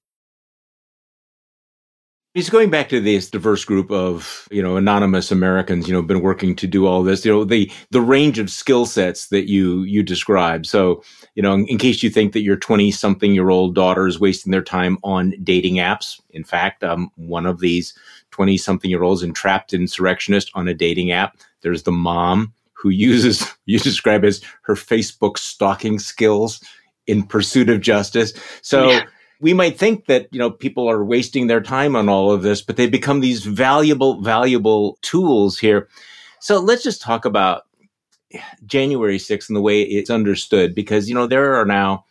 [2.34, 6.22] He's going back to this diverse group of, you know, anonymous Americans, you know, been
[6.22, 9.82] working to do all this, you know, the, the range of skill sets that you,
[9.82, 10.64] you describe.
[10.64, 11.02] So,
[11.34, 14.18] you know, in, in case you think that your 20 something year old daughter is
[14.18, 16.22] wasting their time on dating apps.
[16.30, 17.92] In fact, um, one of these
[18.30, 21.36] 20 something year olds entrapped insurrectionist on a dating app.
[21.60, 26.64] There's the mom who uses, you describe as her Facebook stalking skills
[27.06, 28.32] in pursuit of justice.
[28.62, 29.02] So, yeah
[29.42, 32.62] we might think that, you know, people are wasting their time on all of this,
[32.62, 35.88] but they become these valuable, valuable tools here.
[36.38, 37.64] So let's just talk about
[38.64, 42.04] January 6th and the way it's understood, because, you know, there are now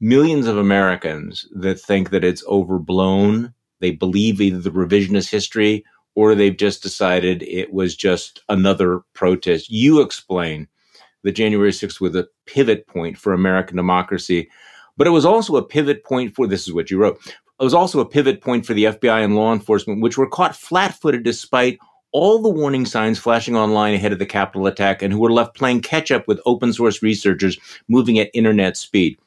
[0.00, 3.52] millions of Americans that think that it's overblown.
[3.80, 9.68] They believe either the revisionist history or they've just decided it was just another protest.
[9.68, 10.68] You explain
[11.24, 14.48] that January 6th was a pivot point for American democracy,
[14.98, 17.18] but it was also a pivot point for this is what you wrote.
[17.26, 20.54] It was also a pivot point for the FBI and law enforcement, which were caught
[20.54, 21.78] flat footed despite
[22.12, 25.56] all the warning signs flashing online ahead of the Capitol attack and who were left
[25.56, 27.58] playing catch up with open source researchers
[27.88, 29.18] moving at internet speed.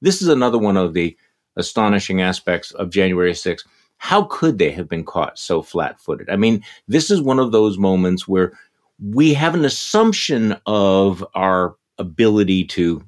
[0.00, 1.16] This is another one of the
[1.56, 3.64] astonishing aspects of January 6th.
[3.98, 6.30] How could they have been caught so flat footed?
[6.30, 8.58] I mean, this is one of those moments where
[8.98, 13.04] we have an assumption of our ability to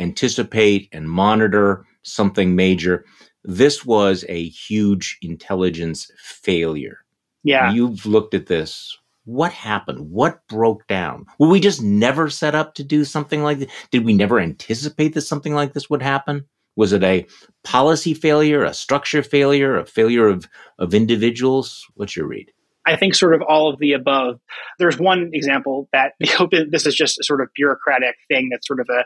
[0.00, 3.04] anticipate and monitor something major.
[3.44, 6.98] This was a huge intelligence failure.
[7.42, 7.72] Yeah.
[7.72, 8.96] You've looked at this.
[9.24, 10.10] What happened?
[10.10, 11.26] What broke down?
[11.38, 13.70] Were we just never set up to do something like this?
[13.90, 16.46] Did we never anticipate that something like this would happen?
[16.76, 17.26] Was it a
[17.62, 21.86] policy failure, a structure failure, a failure of, of individuals?
[21.94, 22.50] What's your read?
[22.86, 24.40] I think sort of all of the above.
[24.78, 26.14] There's one example that
[26.70, 29.04] this is just a sort of bureaucratic thing that's sort of a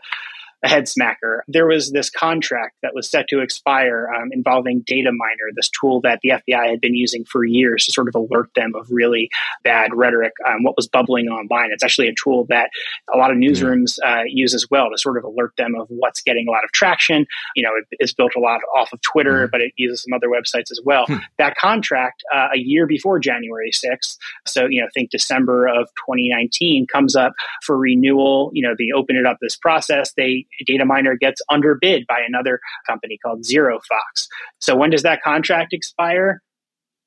[0.64, 1.40] a head smacker.
[1.46, 6.20] There was this contract that was set to expire um, involving Dataminr, this tool that
[6.22, 9.29] the FBI had been using for years to sort of alert them of really
[9.62, 11.70] bad rhetoric, um, what was bubbling online.
[11.70, 12.70] It's actually a tool that
[13.12, 16.22] a lot of newsrooms uh, use as well to sort of alert them of what's
[16.22, 17.27] getting a lot of traction.
[17.55, 19.50] You know, it, it's built a lot off of Twitter, mm.
[19.50, 21.05] but it uses some other websites as well.
[21.07, 21.16] Hmm.
[21.38, 26.87] That contract, uh, a year before January 6th, so, you know, think December of 2019,
[26.87, 28.50] comes up for renewal.
[28.55, 30.12] You know, they open it up this process.
[30.16, 34.26] They Dataminr gets underbid by another company called ZeroFox.
[34.58, 36.40] So when does that contract expire?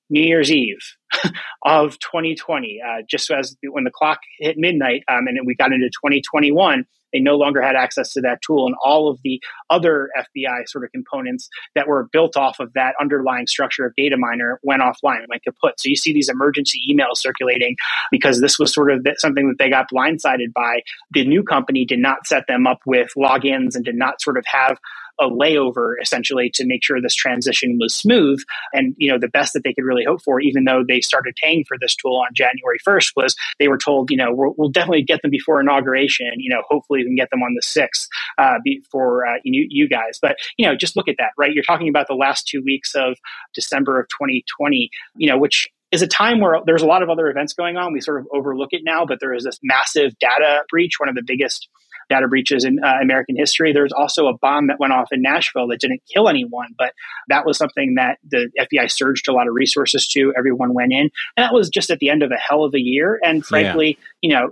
[0.10, 0.80] New Year's Eve
[1.65, 5.88] of 2020, uh, just as when the clock hit midnight um, and we got into
[5.88, 10.67] 2021, they no longer had access to that tool, and all of the other FBI
[10.67, 15.26] sort of components that were built off of that underlying structure of Dataminr went offline,
[15.30, 15.80] went kaput.
[15.80, 17.76] So you see these emergency emails circulating
[18.12, 20.82] because this was sort of something that they got blindsided by.
[21.12, 24.43] The new company did not set them up with logins and did not sort of
[24.48, 24.78] have
[25.19, 28.39] a layover essentially to make sure this transition was smooth.
[28.73, 31.36] And you know, the best that they could really hope for, even though they started
[31.41, 34.69] paying for this tool on January 1st, was they were told, you know, we'll, we'll
[34.69, 36.32] definitely get them before inauguration.
[36.38, 38.60] You know, hopefully we can get them on the 6th uh,
[38.91, 40.19] for uh, you, you guys.
[40.21, 41.53] But you know, just look at that, right?
[41.53, 43.17] You're talking about the last two weeks of
[43.53, 44.89] December of 2020.
[45.15, 47.93] You know, which is a time where there's a lot of other events going on.
[47.93, 51.15] We sort of overlook it now, but there is this massive data breach, one of
[51.15, 51.69] the biggest
[52.10, 53.74] data breaches in uh, American history.
[53.74, 56.93] There's also a bomb that went off in Nashville that didn't kill anyone, but
[57.30, 60.34] that was something that the FBI surged a lot of resources to.
[60.38, 62.80] Everyone went in, and that was just at the end of a hell of a
[62.80, 63.20] year.
[63.24, 64.30] And frankly, yeah.
[64.30, 64.50] you know,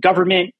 [0.00, 0.54] government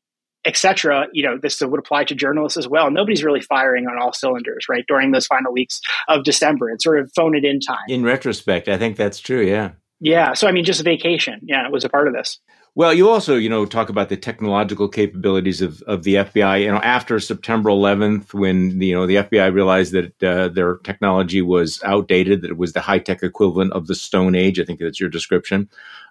[0.44, 1.06] etc.
[1.12, 2.90] You know, this would apply to journalists as well.
[2.90, 4.84] Nobody's really firing on all cylinders, right?
[4.88, 7.84] During those final weeks of December, it's sort of phone it in time.
[7.88, 9.42] In retrospect, I think that's true.
[9.42, 9.72] Yeah.
[10.00, 10.32] Yeah.
[10.32, 11.40] So I mean, just vacation.
[11.42, 12.38] Yeah, it was a part of this.
[12.78, 16.62] Well, you also, you know, talk about the technological capabilities of, of the FBI.
[16.62, 21.42] You know, after September 11th, when you know the FBI realized that uh, their technology
[21.42, 24.60] was outdated, that it was the high tech equivalent of the Stone Age.
[24.60, 25.68] I think that's your description.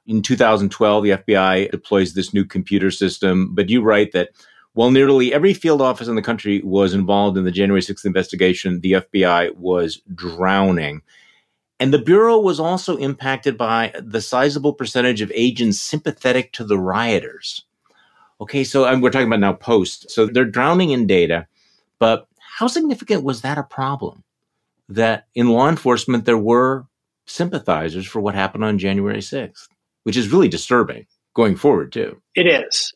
[0.08, 3.56] In 2012, the FBI deploys this new computer system.
[3.56, 4.32] But you write that
[4.74, 8.82] while nearly every field office in the country was involved in the January 6th investigation,
[8.82, 11.02] the FBI was drowning.
[11.80, 16.78] And the Bureau was also impacted by the sizable percentage of agents sympathetic to the
[16.78, 17.66] rioters.
[18.42, 20.10] Okay, so we're talking about now post.
[20.10, 21.48] So they're drowning in data,
[22.00, 24.24] but how significant was that a problem?
[24.90, 26.86] That in law enforcement, there were
[27.26, 29.68] sympathizers for what happened on January 6th,
[30.04, 32.22] which is really disturbing going forward, too.
[32.34, 32.94] It is.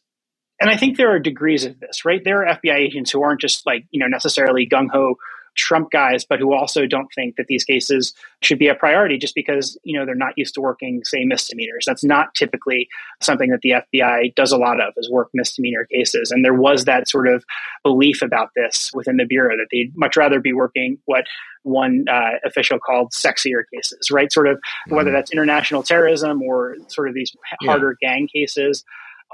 [0.60, 2.24] And I think there are degrees of this, right?
[2.24, 5.16] There are FBI agents who aren't just like, you know, necessarily gung ho
[5.56, 9.36] Trump guys, but who also don't think that these cases should be a priority just
[9.36, 11.86] because, you know, they're not used to working, say, misdemeanors.
[11.86, 12.88] That's not typically
[13.22, 16.32] something that the FBI does a lot of is work misdemeanor cases.
[16.32, 17.44] And there was that sort of
[17.84, 21.26] belief about this within the Bureau that they'd much rather be working what
[21.64, 24.32] one uh, official called sexier cases, right?
[24.32, 24.96] Sort of mm-hmm.
[24.96, 28.10] whether that's international terrorism or sort of these harder yeah.
[28.10, 28.84] gang cases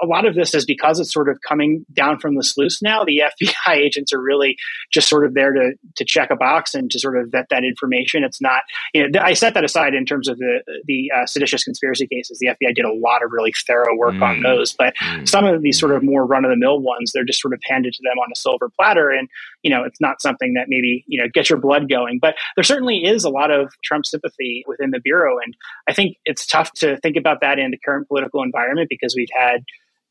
[0.02, 3.04] a lot of this is because it's sort of coming down from the sluice now.
[3.04, 4.56] The FBI agents are really
[4.92, 7.64] just sort of there to to check a box and to sort of vet that
[7.64, 8.24] information.
[8.24, 8.62] It's not.
[8.94, 12.38] You know, I set that aside in terms of the the uh, seditious conspiracy cases.
[12.38, 14.22] The FBI did a lot of really thorough work mm.
[14.22, 15.28] on those, but mm.
[15.28, 17.60] some of these sort of more run of the mill ones, they're just sort of
[17.64, 19.28] handed to them on a silver platter, and
[19.62, 22.18] you know, it's not something that maybe you know gets your blood going.
[22.20, 25.56] But there certainly is a lot of Trump sympathy within the bureau, and
[25.88, 29.28] I think it's tough to think about that in the current political environment because we've
[29.36, 29.64] had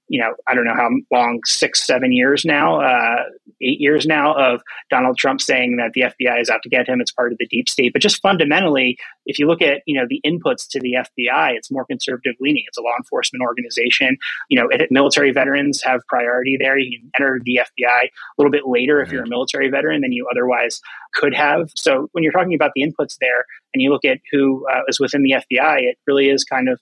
[0.09, 3.23] you know, I don't know how long, six, seven years now, uh,
[3.61, 7.01] eight years now of Donald Trump saying that the FBI is out to get him.
[7.01, 7.91] It's part of the deep state.
[7.91, 11.69] But just fundamentally, if you look at, you know, the inputs to the FBI, it's
[11.69, 12.63] more conservative leaning.
[12.67, 14.17] It's a law enforcement organization.
[14.49, 16.77] You know, it, military veterans have priority there.
[16.77, 20.13] You can enter the FBI a little bit later if you're a military veteran than
[20.13, 20.79] you otherwise
[21.13, 21.69] could have.
[21.75, 24.99] So when you're talking about the inputs there and you look at who uh, is
[24.99, 26.79] within the FBI, it really is kind of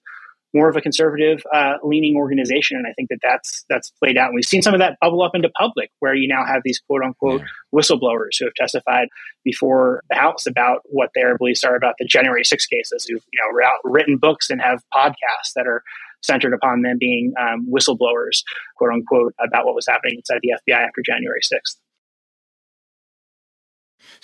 [0.56, 2.78] more of a conservative uh, leaning organization.
[2.78, 4.28] And I think that that's that's played out.
[4.28, 6.80] And we've seen some of that bubble up into public, where you now have these
[6.88, 7.48] quote unquote yeah.
[7.80, 9.10] whistleblowers who have testified
[9.44, 13.40] before the House about what their beliefs are about the January 6 cases, who've you
[13.40, 15.84] know written books and have podcasts that are
[16.24, 18.42] centered upon them being um, whistleblowers,
[18.78, 21.78] quote unquote, about what was happening inside the FBI after January 6th.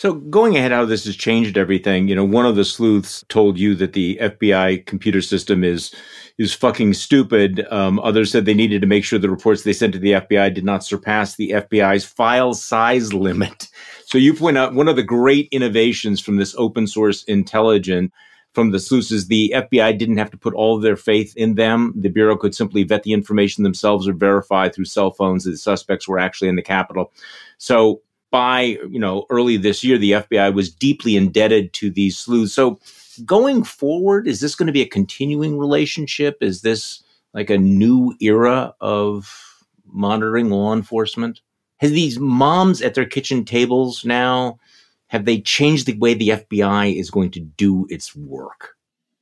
[0.01, 2.07] So going ahead, how this has changed everything.
[2.07, 5.93] You know, one of the sleuths told you that the FBI computer system is
[6.39, 7.67] is fucking stupid.
[7.69, 10.55] Um, others said they needed to make sure the reports they sent to the FBI
[10.55, 13.67] did not surpass the FBI's file size limit.
[14.07, 18.11] So you point out one of the great innovations from this open source intelligence
[18.53, 21.55] from the sleuths is the FBI didn't have to put all of their faith in
[21.55, 21.93] them.
[21.95, 25.57] The Bureau could simply vet the information themselves or verify through cell phones that the
[25.57, 27.13] suspects were actually in the Capitol.
[27.57, 32.53] So by you know early this year, the FBI was deeply indebted to these sleuths.
[32.53, 32.79] So
[33.25, 36.37] going forward, is this going to be a continuing relationship?
[36.41, 41.41] Is this like a new era of monitoring law enforcement?
[41.77, 44.59] Has these moms at their kitchen tables now
[45.07, 48.77] have they changed the way the FBI is going to do its work?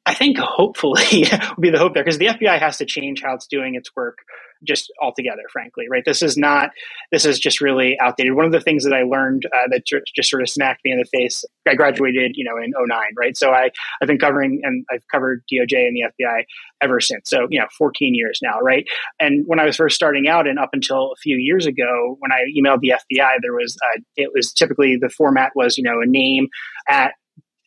[0.05, 3.33] I think hopefully would be the hope there because the FBI has to change how
[3.33, 4.19] it's doing its work
[4.63, 6.03] just altogether, frankly, right?
[6.05, 6.71] This is not,
[7.11, 8.35] this is just really outdated.
[8.35, 10.99] One of the things that I learned uh, that just sort of smacked me in
[10.99, 13.37] the face, I graduated, you know, in 09, right?
[13.37, 13.69] So I,
[14.01, 16.43] I've been covering and I've covered DOJ and the FBI
[16.81, 17.29] ever since.
[17.29, 18.85] So, you know, 14 years now, right?
[19.19, 22.31] And when I was first starting out and up until a few years ago, when
[22.31, 26.01] I emailed the FBI, there was, uh, it was typically the format was, you know,
[26.01, 26.47] a name
[26.87, 27.13] at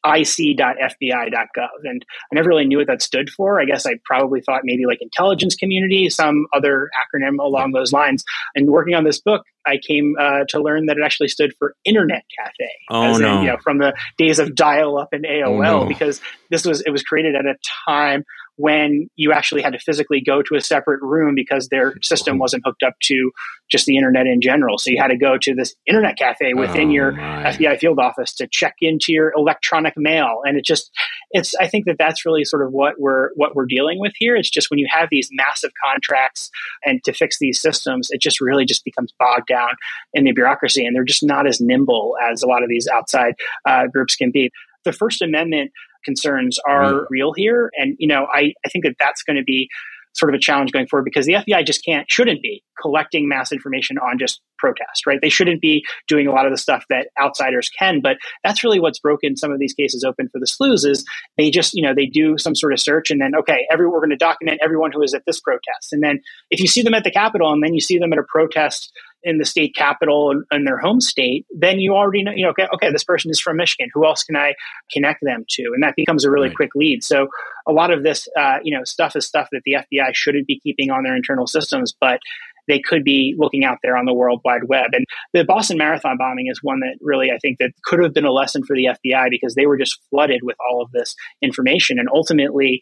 [0.05, 1.69] ic.fbi.gov.
[1.85, 3.61] And I never really knew what that stood for.
[3.61, 8.25] I guess I probably thought maybe like intelligence community, some other acronym along those lines.
[8.55, 11.75] And working on this book, I came uh, to learn that it actually stood for
[11.85, 12.71] Internet Cafe.
[12.91, 13.39] Oh, no.
[13.39, 15.87] In, you know, from the days of dial up and AOL, oh, no.
[15.87, 17.55] because this was, it was created at a
[17.89, 18.25] time
[18.57, 22.63] when you actually had to physically go to a separate room because their system wasn't
[22.65, 23.31] hooked up to
[23.71, 24.77] just the internet in general.
[24.79, 27.45] So you had to go to this internet cafe within oh, your my.
[27.45, 30.41] FBI field office to check into your electronic mail.
[30.45, 30.91] And it just,
[31.31, 34.37] it's, I think that that's really sort of what we're, what we're dealing with here.
[34.37, 36.51] It's just when you have these massive contracts
[36.85, 39.71] and to fix these systems, it just really just becomes bogged down
[40.13, 43.35] in the bureaucracy and they're just not as nimble as a lot of these outside
[43.67, 44.51] uh, groups can be.
[44.85, 45.71] The First Amendment
[46.05, 47.07] concerns are right.
[47.11, 47.71] real here.
[47.77, 49.69] And, you know, I, I think that that's going to be
[50.15, 53.51] sort of a challenge going forward because the FBI just can't, shouldn't be collecting mass
[53.51, 55.19] information on just protest, right?
[55.23, 58.79] They shouldn't be doing a lot of the stuff that outsiders can, but that's really
[58.79, 61.05] what's broken some of these cases open for the sleuths is
[61.39, 64.01] they just, you know, they do some sort of search and then, okay, every, we're
[64.01, 65.93] going to document everyone who is at this protest.
[65.93, 68.19] And then if you see them at the Capitol and then you see them at
[68.19, 68.93] a protest
[69.25, 72.51] in the state capital and in their home state, then you already know, you know,
[72.51, 73.89] okay, okay, this person is from Michigan.
[73.95, 74.55] Who else can I
[74.93, 75.63] connect them to?
[75.75, 76.57] And that becomes a really right.
[76.57, 77.05] quick lead.
[77.05, 77.29] So
[77.67, 80.59] a lot of this, uh, you know, stuff is stuff that the FBI shouldn't be
[80.61, 82.21] keeping on their internal systems, but
[82.69, 84.91] they could be looking out there on the World Wide Web.
[84.93, 88.25] And the Boston Marathon bombing is one that really I think that could have been
[88.25, 91.99] a lesson for the FBI because they were just flooded with all of this information.
[91.99, 92.81] And ultimately,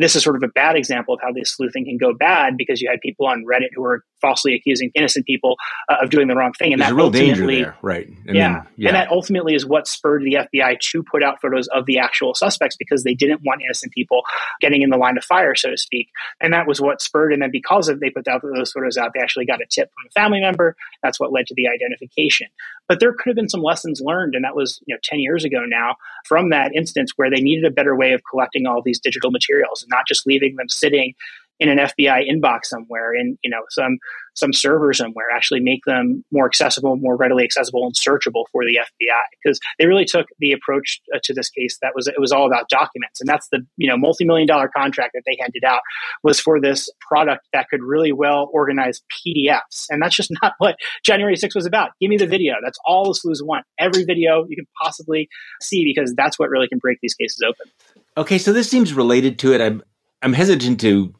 [0.00, 2.80] this is sort of a bad example of how this sleuthing can go bad because
[2.80, 5.56] you had people on Reddit who were falsely accusing innocent people
[5.88, 8.08] uh, of doing the wrong thing, and There's that real danger there, right?
[8.28, 8.48] I yeah.
[8.48, 11.86] Mean, yeah, and that ultimately is what spurred the FBI to put out photos of
[11.86, 14.22] the actual suspects because they didn't want innocent people
[14.60, 16.08] getting in the line of fire, so to speak.
[16.40, 17.32] And that was what spurred.
[17.32, 19.90] And then because of they put out those photos out, they actually got a tip
[19.94, 20.76] from a family member.
[21.02, 22.48] That's what led to the identification.
[22.88, 25.44] But there could have been some lessons learned, and that was you know ten years
[25.44, 29.00] ago now from that instance where they needed a better way of collecting all these
[29.00, 31.14] digital materials not just leaving them sitting
[31.60, 33.98] in an FBI inbox somewhere, in you know some
[34.34, 38.78] some server somewhere, actually make them more accessible, more readily accessible, and searchable for the
[38.78, 42.32] FBI because they really took the approach uh, to this case that was it was
[42.32, 45.62] all about documents, and that's the you know multi million dollar contract that they handed
[45.64, 45.80] out
[46.22, 50.76] was for this product that could really well organize PDFs, and that's just not what
[51.04, 51.90] January 6 was about.
[52.00, 52.54] Give me the video.
[52.64, 53.66] That's all the sleuths want.
[53.78, 55.28] Every video you can possibly
[55.60, 57.70] see because that's what really can break these cases open.
[58.16, 59.60] Okay, so this seems related to it.
[59.60, 59.82] I'm
[60.22, 61.14] I'm hesitant to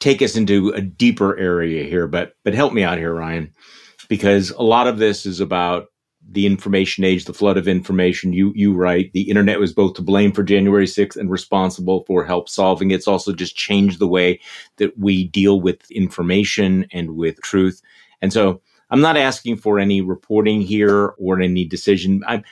[0.00, 3.52] take us into a deeper area here, but but help me out here, Ryan,
[4.08, 5.86] because a lot of this is about
[6.30, 8.32] the information age, the flood of information.
[8.34, 12.24] You you write the internet was both to blame for January 6th and responsible for
[12.24, 12.90] help solving.
[12.90, 14.40] It's also just changed the way
[14.76, 17.80] that we deal with information and with truth.
[18.20, 18.60] And so
[18.90, 22.22] I'm not asking for any reporting here or any decision.
[22.28, 22.42] I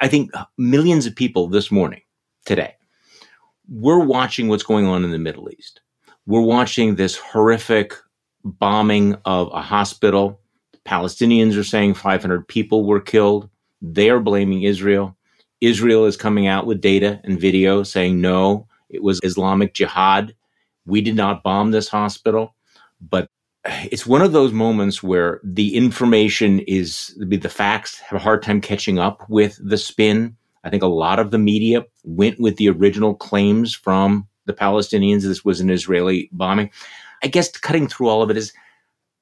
[0.00, 2.00] I think millions of people this morning,
[2.44, 2.74] today,
[3.70, 5.80] we're watching what's going on in the Middle East.
[6.26, 7.94] We're watching this horrific
[8.44, 10.40] bombing of a hospital
[10.90, 13.48] Palestinians are saying 500 people were killed.
[13.82, 15.16] They are blaming Israel.
[15.60, 20.34] Israel is coming out with data and video saying, no, it was Islamic Jihad.
[20.86, 22.54] We did not bomb this hospital.
[23.00, 23.28] But
[23.64, 28.60] it's one of those moments where the information is, the facts have a hard time
[28.60, 30.36] catching up with the spin.
[30.64, 35.22] I think a lot of the media went with the original claims from the Palestinians.
[35.22, 36.70] This was an Israeli bombing.
[37.22, 38.52] I guess cutting through all of it is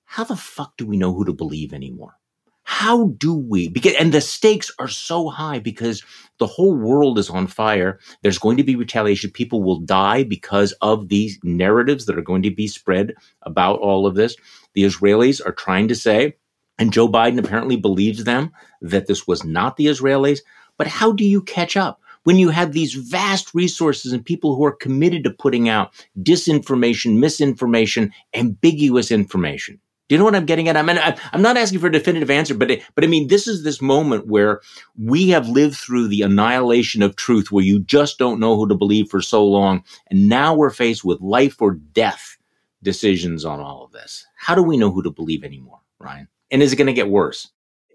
[0.04, 2.18] how the fuck do we know who to believe anymore?
[2.62, 3.68] How do we?
[3.68, 6.02] Because, and the stakes are so high because
[6.38, 7.98] the whole world is on fire.
[8.22, 9.30] There's going to be retaliation.
[9.30, 14.06] People will die because of these narratives that are going to be spread about all
[14.06, 14.36] of this.
[14.74, 16.36] The Israelis are trying to say,
[16.78, 20.40] and Joe Biden apparently believes them, that this was not the Israelis.
[20.78, 22.00] But how do you catch up?
[22.24, 27.18] when you have these vast resources and people who are committed to putting out disinformation,
[27.18, 29.80] misinformation, ambiguous information.
[30.08, 30.76] Do you know what I'm getting at?
[30.76, 30.98] I mean,
[31.32, 33.80] I'm not asking for a definitive answer, but it, but I mean, this is this
[33.80, 34.60] moment where
[34.98, 38.74] we have lived through the annihilation of truth, where you just don't know who to
[38.74, 42.38] believe for so long, and now we're faced with life or death
[42.82, 44.26] decisions on all of this.
[44.36, 46.28] How do we know who to believe anymore, Ryan?
[46.50, 47.50] And is it going to get worse?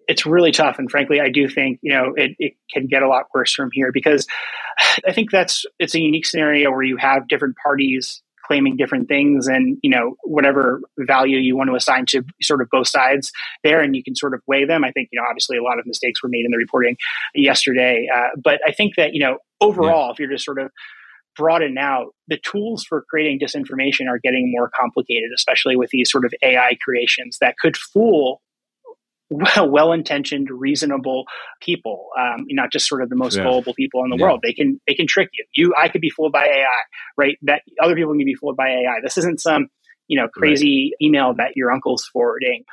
[0.07, 3.07] It's really tough, and frankly, I do think you know it, it can get a
[3.07, 4.27] lot worse from here because
[5.07, 9.47] I think that's it's a unique scenario where you have different parties claiming different things
[9.47, 13.31] and you know whatever value you want to assign to sort of both sides
[13.63, 15.79] there and you can sort of weigh them i think you know obviously a lot
[15.79, 16.95] of mistakes were made in the reporting
[17.33, 20.11] yesterday uh, but i think that you know overall yeah.
[20.11, 20.71] if you're just sort of
[21.35, 26.25] broaden out the tools for creating disinformation are getting more complicated especially with these sort
[26.25, 28.41] of ai creations that could fool
[29.29, 31.25] well intentioned, reasonable
[31.61, 33.43] people, um, not just sort of the most yeah.
[33.43, 34.25] gullible people in the yeah.
[34.25, 34.39] world.
[34.43, 35.45] They can they can trick you.
[35.55, 36.81] You I could be fooled by AI,
[37.17, 37.37] right?
[37.43, 38.99] That other people can be fooled by AI.
[39.03, 39.69] This isn't some
[40.07, 41.05] you know crazy right.
[41.07, 42.63] email that your uncle's forwarding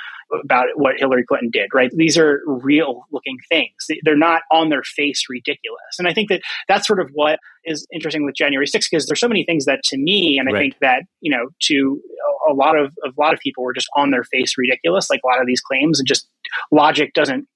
[0.45, 1.91] about what Hillary Clinton did, right?
[1.95, 3.74] These are real looking things.
[4.05, 5.99] They're not on their face ridiculous.
[5.99, 9.20] And I think that that's sort of what is interesting with January 6th because there's
[9.20, 10.61] so many things that to me, and I right.
[10.61, 12.01] think that, you know, to
[12.49, 15.26] a lot of, a lot of people were just on their face ridiculous, like a
[15.26, 16.28] lot of these claims and just
[16.70, 17.47] logic doesn't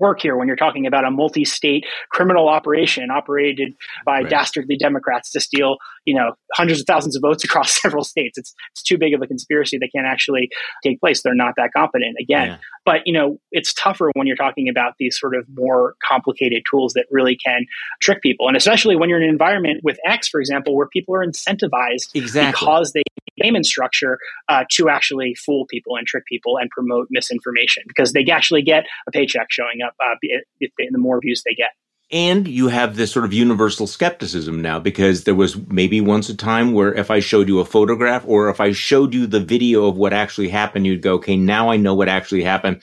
[0.00, 3.74] work here when you're talking about a multi-state criminal operation operated
[4.04, 4.30] by right.
[4.30, 8.38] dastardly Democrats to steal, you know, hundreds of thousands of votes across several states.
[8.38, 10.48] It's it's too big of a conspiracy that can't actually
[10.82, 11.22] take place.
[11.22, 12.48] They're not that competent again.
[12.48, 12.58] Yeah.
[12.84, 16.92] But you know, it's tougher when you're talking about these sort of more complicated tools
[16.94, 17.66] that really can
[18.00, 21.14] trick people, and especially when you're in an environment with X, for example, where people
[21.14, 22.52] are incentivized exactly.
[22.52, 23.02] because they
[23.40, 24.18] payment structure
[24.48, 28.84] uh, to actually fool people and trick people and promote misinformation because they actually get
[29.06, 30.14] a paycheck showing up uh,
[30.60, 31.70] if they, the more views they get.
[32.12, 36.36] And you have this sort of universal skepticism now because there was maybe once a
[36.36, 39.86] time where if I showed you a photograph or if I showed you the video
[39.86, 42.80] of what actually happened, you'd go, okay, now I know what actually happened.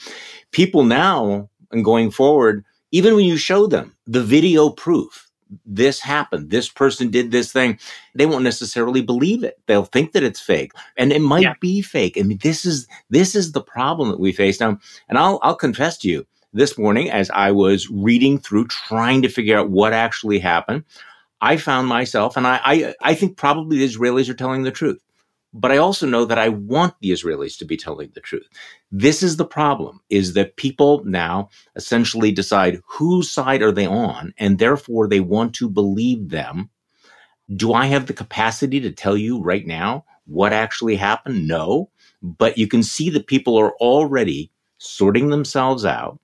[0.51, 5.31] People now and going forward, even when you show them the video proof,
[5.65, 6.49] this happened.
[6.49, 7.79] This person did this thing.
[8.15, 9.59] They won't necessarily believe it.
[9.67, 11.53] They'll think that it's fake, and it might yeah.
[11.61, 12.17] be fake.
[12.17, 14.79] I mean, this is this is the problem that we face now.
[15.09, 19.29] And I'll I'll confess to you, this morning as I was reading through, trying to
[19.29, 20.83] figure out what actually happened,
[21.41, 25.01] I found myself, and I I, I think probably the Israelis are telling the truth.
[25.53, 28.47] But I also know that I want the Israelis to be telling the truth.
[28.91, 34.33] This is the problem is that people now essentially decide whose side are they on
[34.39, 36.71] and therefore they want to believe them.
[37.55, 41.47] Do I have the capacity to tell you right now what actually happened?
[41.47, 41.91] No,
[42.23, 46.19] but you can see that people are already sorting themselves out.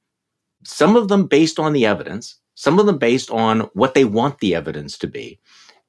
[0.64, 4.40] Some of them based on the evidence, some of them based on what they want
[4.40, 5.40] the evidence to be.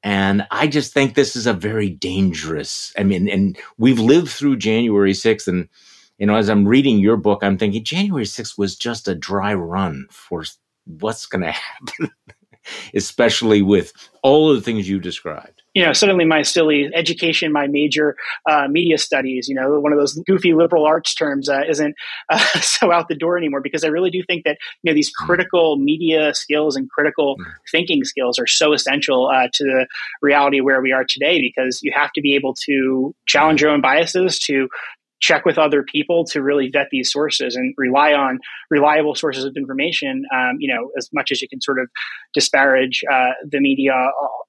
[0.02, 2.92] And I just think this is a very dangerous.
[2.98, 5.46] I mean, and we've lived through January 6th.
[5.46, 5.68] And,
[6.18, 9.52] you know, as I'm reading your book, I'm thinking January 6th was just a dry
[9.52, 10.44] run for
[10.86, 12.10] what's going to happen,
[12.94, 13.92] especially with
[14.22, 18.14] all of the things you described you know, suddenly my silly education, my major,
[18.46, 21.94] uh, media studies, you know, one of those goofy liberal arts terms uh, isn't
[22.28, 25.10] uh, so out the door anymore because I really do think that, you know, these
[25.18, 25.24] hmm.
[25.24, 27.44] critical media skills and critical hmm.
[27.72, 29.86] thinking skills are so essential uh, to the
[30.20, 33.80] reality where we are today because you have to be able to challenge your own
[33.80, 34.68] biases, to
[35.20, 38.38] check with other people to really vet these sources and rely on
[38.70, 40.24] reliable sources of information.
[40.34, 41.88] Um, you know, as much as you can sort of
[42.32, 43.92] disparage uh, the media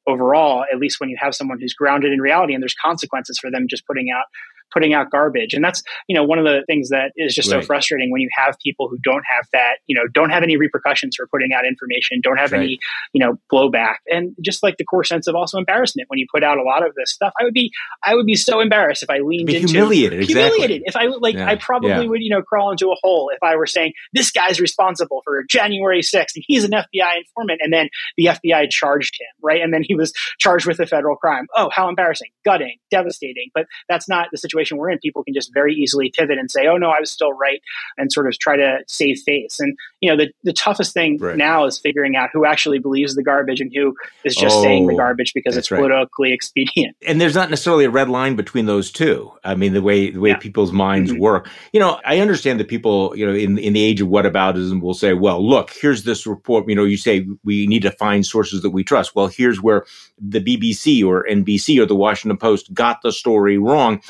[0.07, 3.51] overall, at least when you have someone who's grounded in reality and there's consequences for
[3.51, 4.25] them just putting out
[4.71, 5.53] putting out garbage.
[5.53, 7.61] And that's, you know, one of the things that is just right.
[7.61, 10.57] so frustrating when you have people who don't have that, you know, don't have any
[10.57, 12.61] repercussions for putting out information, don't have right.
[12.61, 12.79] any,
[13.13, 13.95] you know, blowback.
[14.07, 16.85] And just like the core sense of also embarrassment when you put out a lot
[16.85, 17.33] of this stuff.
[17.39, 17.71] I would be
[18.03, 20.23] I would be so embarrassed if I leaned into humiliated.
[20.23, 20.83] Humiliated.
[20.85, 21.47] If I like yeah.
[21.47, 22.05] I probably yeah.
[22.05, 25.43] would, you know, crawl into a hole if I were saying this guy's responsible for
[25.49, 29.61] January 6th and he's an FBI informant and then the FBI charged him, right?
[29.61, 31.47] And then he was charged with a federal crime.
[31.55, 33.49] Oh, how embarrassing, gutting, devastating.
[33.53, 36.49] But that's not the situation situation we're in, people can just very easily pivot and
[36.49, 37.61] say, "Oh no, I was still right,"
[37.97, 39.59] and sort of try to save face.
[39.59, 41.37] And you know, the the toughest thing right.
[41.37, 44.87] now is figuring out who actually believes the garbage and who is just oh, saying
[44.87, 46.33] the garbage because it's politically right.
[46.33, 46.95] expedient.
[47.07, 49.31] And there's not necessarily a red line between those two.
[49.43, 50.37] I mean, the way the way yeah.
[50.37, 51.21] people's minds mm-hmm.
[51.21, 51.49] work.
[51.73, 54.93] You know, I understand that people, you know, in in the age of whataboutism, will
[54.93, 58.61] say, "Well, look, here's this report." You know, you say we need to find sources
[58.61, 59.15] that we trust.
[59.15, 59.85] Well, here's where
[60.19, 64.01] the BBC or NBC or the Washington Post got the story wrong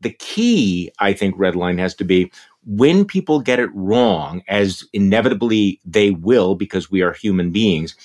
[0.00, 2.30] the key, I think, red line has to be
[2.68, 7.96] when people get it wrong, as inevitably they will because we are human beings,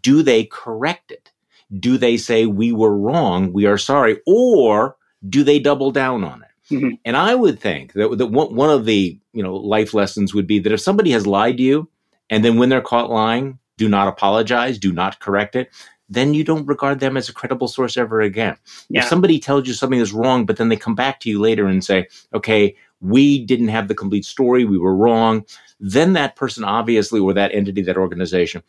[0.00, 1.32] do they correct it?
[1.78, 4.96] Do they say, we were wrong, we are sorry, or
[5.28, 6.74] do they double down on it?
[6.74, 6.94] Mm-hmm.
[7.04, 10.60] And I would think that, that one of the you know life lessons would be
[10.60, 11.88] that if somebody has lied to you,
[12.30, 15.70] and then when they're caught lying, do not apologize, do not correct it
[16.12, 18.56] then you don't regard them as a credible source ever again.
[18.88, 19.02] Yeah.
[19.02, 21.66] If somebody tells you something is wrong, but then they come back to you later
[21.66, 25.44] and say, okay, we didn't have the complete story, we were wrong,
[25.80, 28.62] then that person obviously, or that entity, that organization,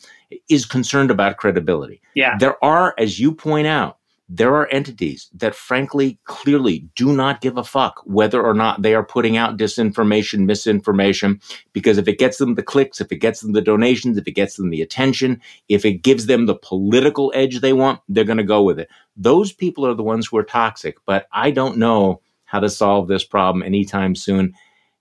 [0.50, 2.02] is concerned about credibility.
[2.16, 2.38] Yeah.
[2.38, 4.00] There are, as you point out,
[4.36, 8.96] there are entities that frankly clearly do not give a fuck whether or not they
[8.96, 11.40] are putting out disinformation, misinformation,
[11.72, 14.32] because if it gets them the clicks, if it gets them the donations, if it
[14.32, 18.38] gets them the attention, if it gives them the political edge they want, they're going
[18.38, 18.90] to go with it.
[19.16, 23.08] Those people are the ones who are toxic, but I don't know how to solve
[23.08, 24.56] this problem anytime soon.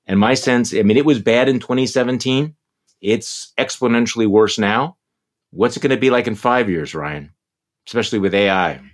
[0.06, 2.54] And my sense, I mean, it was bad in 2017.
[3.00, 4.98] It's exponentially worse now.
[5.52, 7.32] What's it going to be like in five years, Ryan?
[7.86, 8.91] Especially with AI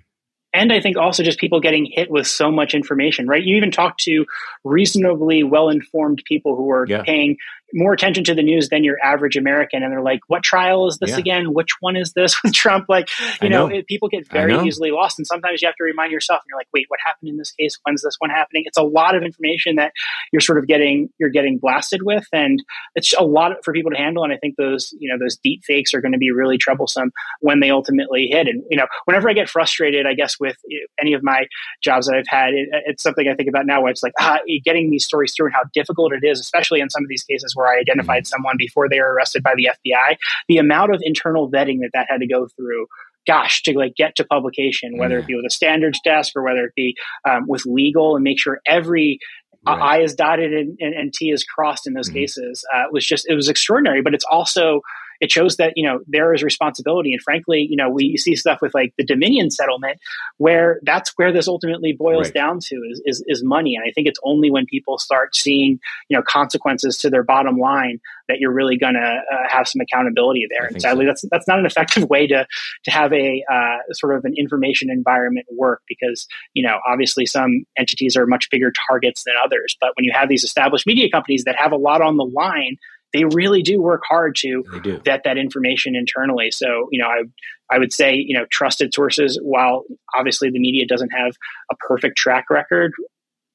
[0.54, 3.42] and I think also just people getting hit with so much information, right?
[3.42, 4.24] You even talk to
[4.64, 7.02] reasonably well informed people who are yeah.
[7.02, 7.36] paying
[7.74, 9.82] more attention to the news than your average American.
[9.82, 11.18] And they're like, what trial is this yeah.
[11.18, 11.52] again?
[11.52, 12.86] Which one is this with Trump?
[12.88, 13.08] Like,
[13.42, 13.74] you know, know.
[13.74, 15.18] It, people get very easily lost.
[15.18, 17.52] And sometimes you have to remind yourself and you're like, wait, what happened in this
[17.52, 17.78] case?
[17.84, 18.64] When's this one happening?
[18.66, 19.92] It's a lot of information that
[20.32, 22.26] you're sort of getting, you're getting blasted with.
[22.32, 22.62] And
[22.94, 24.24] it's a lot for people to handle.
[24.24, 27.12] And I think those, you know, those deep fakes are going to be really troublesome
[27.40, 28.46] when they ultimately hit.
[28.46, 30.56] And, you know, whenever I get frustrated, I guess with
[31.00, 31.46] any of my
[31.82, 34.38] jobs that I've had, it, it's something I think about now where it's like, ah,
[34.64, 37.54] getting these stories through and how difficult it is, especially in some of these cases
[37.58, 38.28] where I identified mm-hmm.
[38.28, 40.16] someone before they were arrested by the FBI,
[40.48, 42.86] the amount of internal vetting that that had to go through
[43.26, 46.64] gosh to like get to publication whether it be with a standards desk or whether
[46.64, 46.94] it be
[47.28, 49.18] um, with legal and make sure every
[49.66, 49.78] right.
[49.80, 52.20] i is dotted and, and, and, t is crossed in those mm-hmm.
[52.20, 54.80] cases uh, it was just it was extraordinary but it's also
[55.20, 58.60] it shows that you know there is responsibility and frankly you know we see stuff
[58.60, 59.98] with like the dominion settlement
[60.36, 62.34] where that's where this ultimately boils right.
[62.34, 65.78] down to is, is, is money and i think it's only when people start seeing
[66.08, 67.98] you know consequences to their bottom line
[68.28, 71.08] that you're really going to uh, have some accountability there and sadly so.
[71.08, 72.46] that's that's not an effective way to
[72.84, 77.64] to have a uh, sort of an information environment work because you know obviously some
[77.78, 81.44] entities are much bigger targets than others but when you have these established media companies
[81.44, 82.76] that have a lot on the line
[83.12, 84.64] they really do work hard to
[85.04, 86.50] vet that information internally.
[86.50, 87.22] So, you know, I
[87.70, 89.84] I would say, you know, trusted sources, while
[90.16, 91.32] obviously the media doesn't have
[91.70, 92.92] a perfect track record,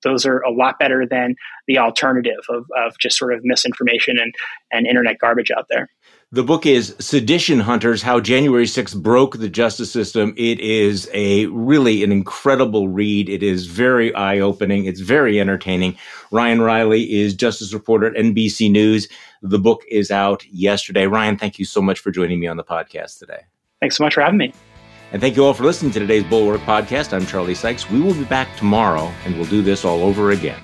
[0.04, 1.36] those are a lot better than
[1.68, 4.34] the alternative of, of just sort of misinformation and,
[4.72, 5.90] and internet garbage out there.
[6.34, 10.34] The book is Sedition Hunters How January 6th Broke the Justice System.
[10.36, 13.30] It is a really an incredible read.
[13.30, 14.86] It is very eye opening.
[14.86, 15.96] It's very entertaining.
[16.32, 19.08] Ryan Reilly is justice reporter at NBC News.
[19.44, 21.06] The book is out yesterday.
[21.06, 23.42] Ryan, thank you so much for joining me on the podcast today.
[23.80, 24.56] Thanks so much for having me.
[25.12, 27.14] And thank you all for listening to today's Bulwark podcast.
[27.14, 27.92] I'm Charlie Sykes.
[27.92, 30.64] We will be back tomorrow and we'll do this all over again.